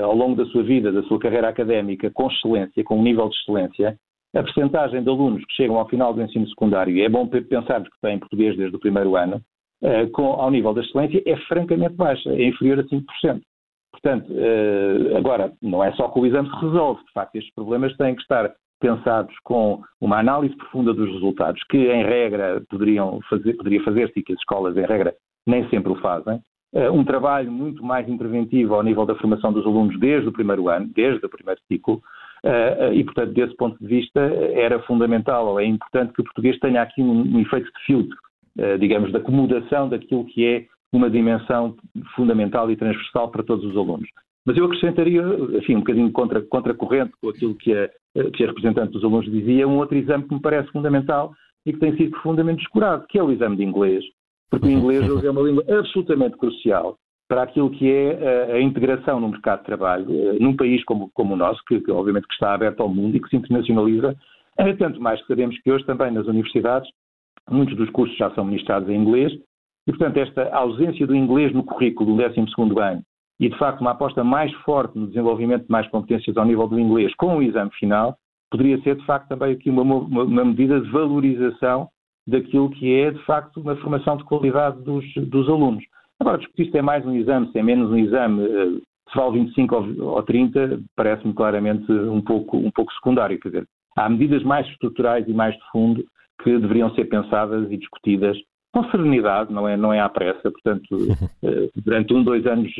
ao 0.02 0.14
longo 0.14 0.37
da 0.37 0.47
sua 0.47 0.62
vida, 0.62 0.90
da 0.90 1.02
sua 1.02 1.18
carreira 1.18 1.49
académica, 1.49 2.11
com 2.11 2.28
excelência, 2.28 2.83
com 2.85 2.99
um 2.99 3.02
nível 3.02 3.28
de 3.28 3.37
excelência, 3.37 3.99
a 4.35 4.42
percentagem 4.42 5.02
de 5.02 5.09
alunos 5.09 5.45
que 5.45 5.54
chegam 5.54 5.76
ao 5.78 5.88
final 5.88 6.12
do 6.12 6.23
ensino 6.23 6.49
secundário, 6.49 6.95
e 6.95 7.02
é 7.02 7.09
bom 7.09 7.26
pensarmos 7.26 7.88
que 7.88 8.00
têm 8.00 8.18
português 8.18 8.56
desde 8.56 8.76
o 8.76 8.80
primeiro 8.80 9.16
ano, 9.16 9.40
eh, 9.83 10.06
com, 10.06 10.25
ao 10.25 10.50
nível 10.50 10.73
da 10.73 10.83
excelência, 10.83 11.23
é 11.26 11.37
francamente 11.49 11.95
baixa, 11.95 12.30
é 12.30 12.49
inferior 12.49 12.80
a 12.80 12.85
5%. 12.85 13.40
Portanto, 13.92 14.26
eh, 14.30 15.16
agora, 15.16 15.52
não 15.62 15.83
é 15.83 15.92
só 15.92 16.09
que 16.09 16.21
o 16.21 16.26
exame 16.26 16.50
se 16.50 16.56
resolve, 16.56 17.02
de 17.04 17.12
facto, 17.12 17.37
estes 17.37 17.54
problemas 17.54 17.97
têm 17.97 18.14
que 18.14 18.23
estar 18.23 18.52
pensados 18.80 19.35
com 19.42 19.80
uma 20.00 20.18
análise 20.18 20.54
profunda 20.56 20.92
dos 20.92 21.11
resultados, 21.12 21.62
que 21.71 21.78
em 21.78 22.04
regra 22.04 22.62
poderiam 22.68 23.21
fazer, 23.28 23.54
poderia 23.54 23.83
fazer-se 23.83 24.21
e 24.21 24.23
que 24.23 24.33
as 24.33 24.38
escolas, 24.38 24.76
em 24.76 24.85
regra, 24.85 25.14
nem 25.47 25.68
sempre 25.71 25.92
o 25.92 26.00
fazem, 26.00 26.35
eh, 26.35 26.40
um 26.92 27.04
trabalho 27.04 27.50
muito 27.50 27.83
mais 27.85 28.09
interventivo 28.09 28.75
ao 28.75 28.83
nível 28.83 29.06
da 29.06 29.14
formação 29.14 29.52
dos 29.52 29.64
alunos 29.64 29.99
desde 29.99 30.28
o 30.28 30.33
primeiro 30.33 30.68
ano, 30.68 30.90
desde 30.95 31.25
o 31.25 31.28
primeiro 31.28 31.61
ciclo, 31.68 32.02
eh, 32.45 32.76
eh, 32.78 32.95
e, 32.95 33.04
portanto, 33.04 33.33
desse 33.33 33.56
ponto 33.56 33.78
de 33.80 33.87
vista, 33.87 34.21
era 34.21 34.78
fundamental, 34.80 35.47
ou 35.47 35.61
é 35.61 35.64
importante 35.64 36.12
que 36.12 36.21
o 36.21 36.25
português 36.25 36.59
tenha 36.61 36.83
aqui 36.83 37.02
um, 37.02 37.40
efeito 37.40 37.66
de 37.66 37.85
filtro, 37.85 38.16
digamos, 38.80 39.11
de 39.11 39.16
acomodação 39.18 39.88
daquilo 39.88 40.25
que 40.25 40.47
é 40.47 40.66
uma 40.90 41.11
dimensão 41.11 41.76
fundamental 42.14 42.71
e 42.71 42.76
transversal 42.76 43.31
para 43.31 43.42
todos 43.42 43.64
os 43.66 43.77
alunos. 43.77 44.09
Mas 44.46 44.57
eu 44.57 44.64
acrescentaria, 44.64 45.22
enfim, 45.59 45.77
um 45.77 45.81
bocadinho 45.81 46.11
contra, 46.11 46.40
contracorrente 46.40 47.12
com 47.20 47.29
aquilo 47.29 47.55
que 47.55 47.74
a, 47.74 47.90
que 48.33 48.44
a 48.44 48.46
representante 48.46 48.92
dos 48.92 49.05
alunos 49.05 49.31
dizia, 49.31 49.68
um 49.68 49.77
outro 49.77 49.96
exame 49.98 50.24
que 50.24 50.35
me 50.35 50.40
parece 50.40 50.70
fundamental 50.70 51.35
e 51.66 51.72
que 51.72 51.81
tem 51.81 51.94
sido 51.96 52.12
profundamente 52.12 52.61
descurado, 52.61 53.05
que 53.09 53.18
é 53.18 53.22
o 53.22 53.31
exame 53.31 53.57
de 53.57 53.64
inglês, 53.64 54.05
porque 54.50 54.68
o 54.68 54.70
inglês 54.72 55.24
é 55.24 55.30
uma 55.30 55.42
língua 55.42 55.64
absolutamente 55.68 56.37
crucial 56.37 56.96
para 57.28 57.42
aquilo 57.42 57.70
que 57.70 57.90
é 57.90 58.52
a, 58.52 58.54
a 58.54 58.61
integração 58.61 59.20
no 59.20 59.28
mercado 59.28 59.61
de 59.61 59.66
trabalho, 59.66 60.06
uh, 60.09 60.40
num 60.40 60.56
país 60.56 60.85
como, 60.85 61.11
como 61.12 61.35
o 61.35 61.37
nosso, 61.37 61.61
que, 61.66 61.80
que, 61.80 61.90
obviamente 61.90 62.28
que 62.28 62.35
está 62.35 62.54
aberto 62.54 62.80
ao 62.80 62.88
mundo 62.88 63.16
e 63.16 63.20
que 63.20 63.28
se 63.28 63.37
internacionaliza, 63.37 64.16
é 64.59 64.72
tanto 64.74 65.00
mais 65.00 65.20
que 65.20 65.26
sabemos 65.26 65.59
que 65.61 65.70
hoje 65.70 65.85
também 65.85 66.11
nas 66.11 66.26
universidades 66.26 66.88
muitos 67.50 67.76
dos 67.76 67.90
cursos 67.90 68.16
já 68.16 68.30
são 68.35 68.44
ministrados 68.44 68.88
em 68.88 68.96
inglês 68.96 69.32
e, 69.87 69.92
portanto, 69.92 70.16
esta 70.16 70.48
ausência 70.54 71.06
do 71.06 71.14
inglês 71.14 71.52
no 71.52 71.64
currículo 71.64 72.16
do 72.16 72.22
12º 72.22 72.80
ano 72.80 73.02
e, 73.38 73.48
de 73.48 73.59
facto, 73.59 73.80
uma 73.80 73.92
aposta 73.92 74.24
mais 74.24 74.52
forte 74.64 74.98
no 74.98 75.06
desenvolvimento 75.06 75.64
de 75.64 75.70
mais 75.70 75.88
competências 75.88 76.37
ao 76.37 76.44
nível 76.44 76.66
do 76.66 76.80
inglês 76.80 77.14
com 77.16 77.37
o 77.37 77.42
exame 77.42 77.70
final, 77.78 78.16
poderia 78.50 78.80
ser, 78.82 78.96
de 78.96 79.04
facto, 79.04 79.28
também 79.28 79.52
aqui 79.52 79.70
uma, 79.70 79.82
uma, 79.82 80.24
uma 80.24 80.44
medida 80.44 80.80
de 80.80 80.90
valorização 80.90 81.88
daquilo 82.26 82.70
que 82.70 82.92
é, 82.94 83.10
de 83.10 83.22
facto, 83.24 83.60
uma 83.60 83.76
formação 83.76 84.16
de 84.16 84.24
qualidade 84.24 84.82
dos, 84.82 85.04
dos 85.14 85.48
alunos. 85.48 85.84
Agora, 86.18 86.38
discutir 86.38 86.70
se 86.70 86.78
é 86.78 86.82
mais 86.82 87.04
um 87.06 87.14
exame, 87.14 87.50
se 87.52 87.58
é 87.58 87.62
menos 87.62 87.90
um 87.90 87.96
exame, 87.96 88.44
eh, 88.44 88.80
se 89.10 89.16
vale 89.16 89.40
25 89.40 89.74
ou 90.00 90.22
30, 90.22 90.80
parece-me 90.96 91.34
claramente 91.34 91.90
um 91.92 92.20
pouco, 92.22 92.56
um 92.56 92.70
pouco 92.70 92.92
secundário. 92.94 93.38
Quer 93.38 93.48
dizer, 93.48 93.68
há 93.96 94.08
medidas 94.08 94.42
mais 94.42 94.66
estruturais 94.68 95.28
e 95.28 95.32
mais 95.32 95.54
de 95.54 95.62
fundo 95.70 96.04
que 96.42 96.58
deveriam 96.58 96.92
ser 96.94 97.04
pensadas 97.04 97.70
e 97.70 97.76
discutidas 97.76 98.36
com 98.72 98.84
serenidade, 98.90 99.52
não 99.52 99.66
é, 99.66 99.76
não 99.76 99.92
é 99.92 100.00
à 100.00 100.08
pressa, 100.08 100.50
portanto, 100.50 100.98
eh, 101.44 101.70
durante 101.76 102.12
um, 102.12 102.22
dois 102.22 102.46
anos 102.46 102.70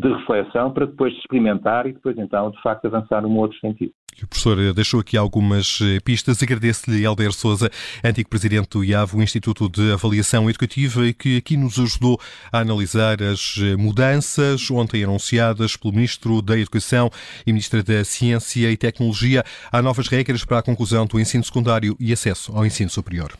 de 0.00 0.08
reflexão 0.08 0.72
para 0.72 0.86
depois 0.86 1.12
experimentar 1.14 1.86
e 1.86 1.92
depois 1.92 2.16
então, 2.18 2.50
de 2.50 2.60
facto, 2.62 2.86
avançar 2.86 3.22
num 3.22 3.36
outro 3.36 3.58
sentido. 3.58 3.92
O 4.22 4.26
professor 4.26 4.74
deixou 4.74 5.00
aqui 5.00 5.16
algumas 5.16 5.78
eh, 5.80 5.98
pistas. 6.00 6.42
Agradeço-lhe, 6.42 7.04
Helder 7.04 7.32
Souza, 7.32 7.70
antigo 8.04 8.28
presidente 8.28 8.68
do 8.70 8.84
IAV, 8.84 9.14
o 9.14 9.22
Instituto 9.22 9.68
de 9.68 9.92
Avaliação 9.92 10.50
Educativa, 10.50 11.00
que 11.12 11.38
aqui 11.38 11.56
nos 11.56 11.78
ajudou 11.78 12.18
a 12.52 12.58
analisar 12.58 13.22
as 13.22 13.56
eh, 13.58 13.76
mudanças 13.76 14.70
ontem 14.70 15.04
anunciadas 15.04 15.76
pelo 15.76 15.94
Ministro 15.94 16.42
da 16.42 16.58
Educação 16.58 17.08
e 17.46 17.52
Ministra 17.52 17.82
da 17.82 18.04
Ciência 18.04 18.70
e 18.70 18.76
Tecnologia. 18.76 19.42
Há 19.72 19.80
novas 19.80 20.08
regras 20.08 20.44
para 20.44 20.58
a 20.58 20.62
conclusão 20.62 21.06
do 21.06 21.18
ensino 21.18 21.44
secundário 21.44 21.96
e 21.98 22.12
acesso 22.12 22.52
ao 22.54 22.66
ensino 22.66 22.90
superior. 22.90 23.32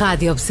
Rádio 0.00 0.32
Observador. 0.32 0.50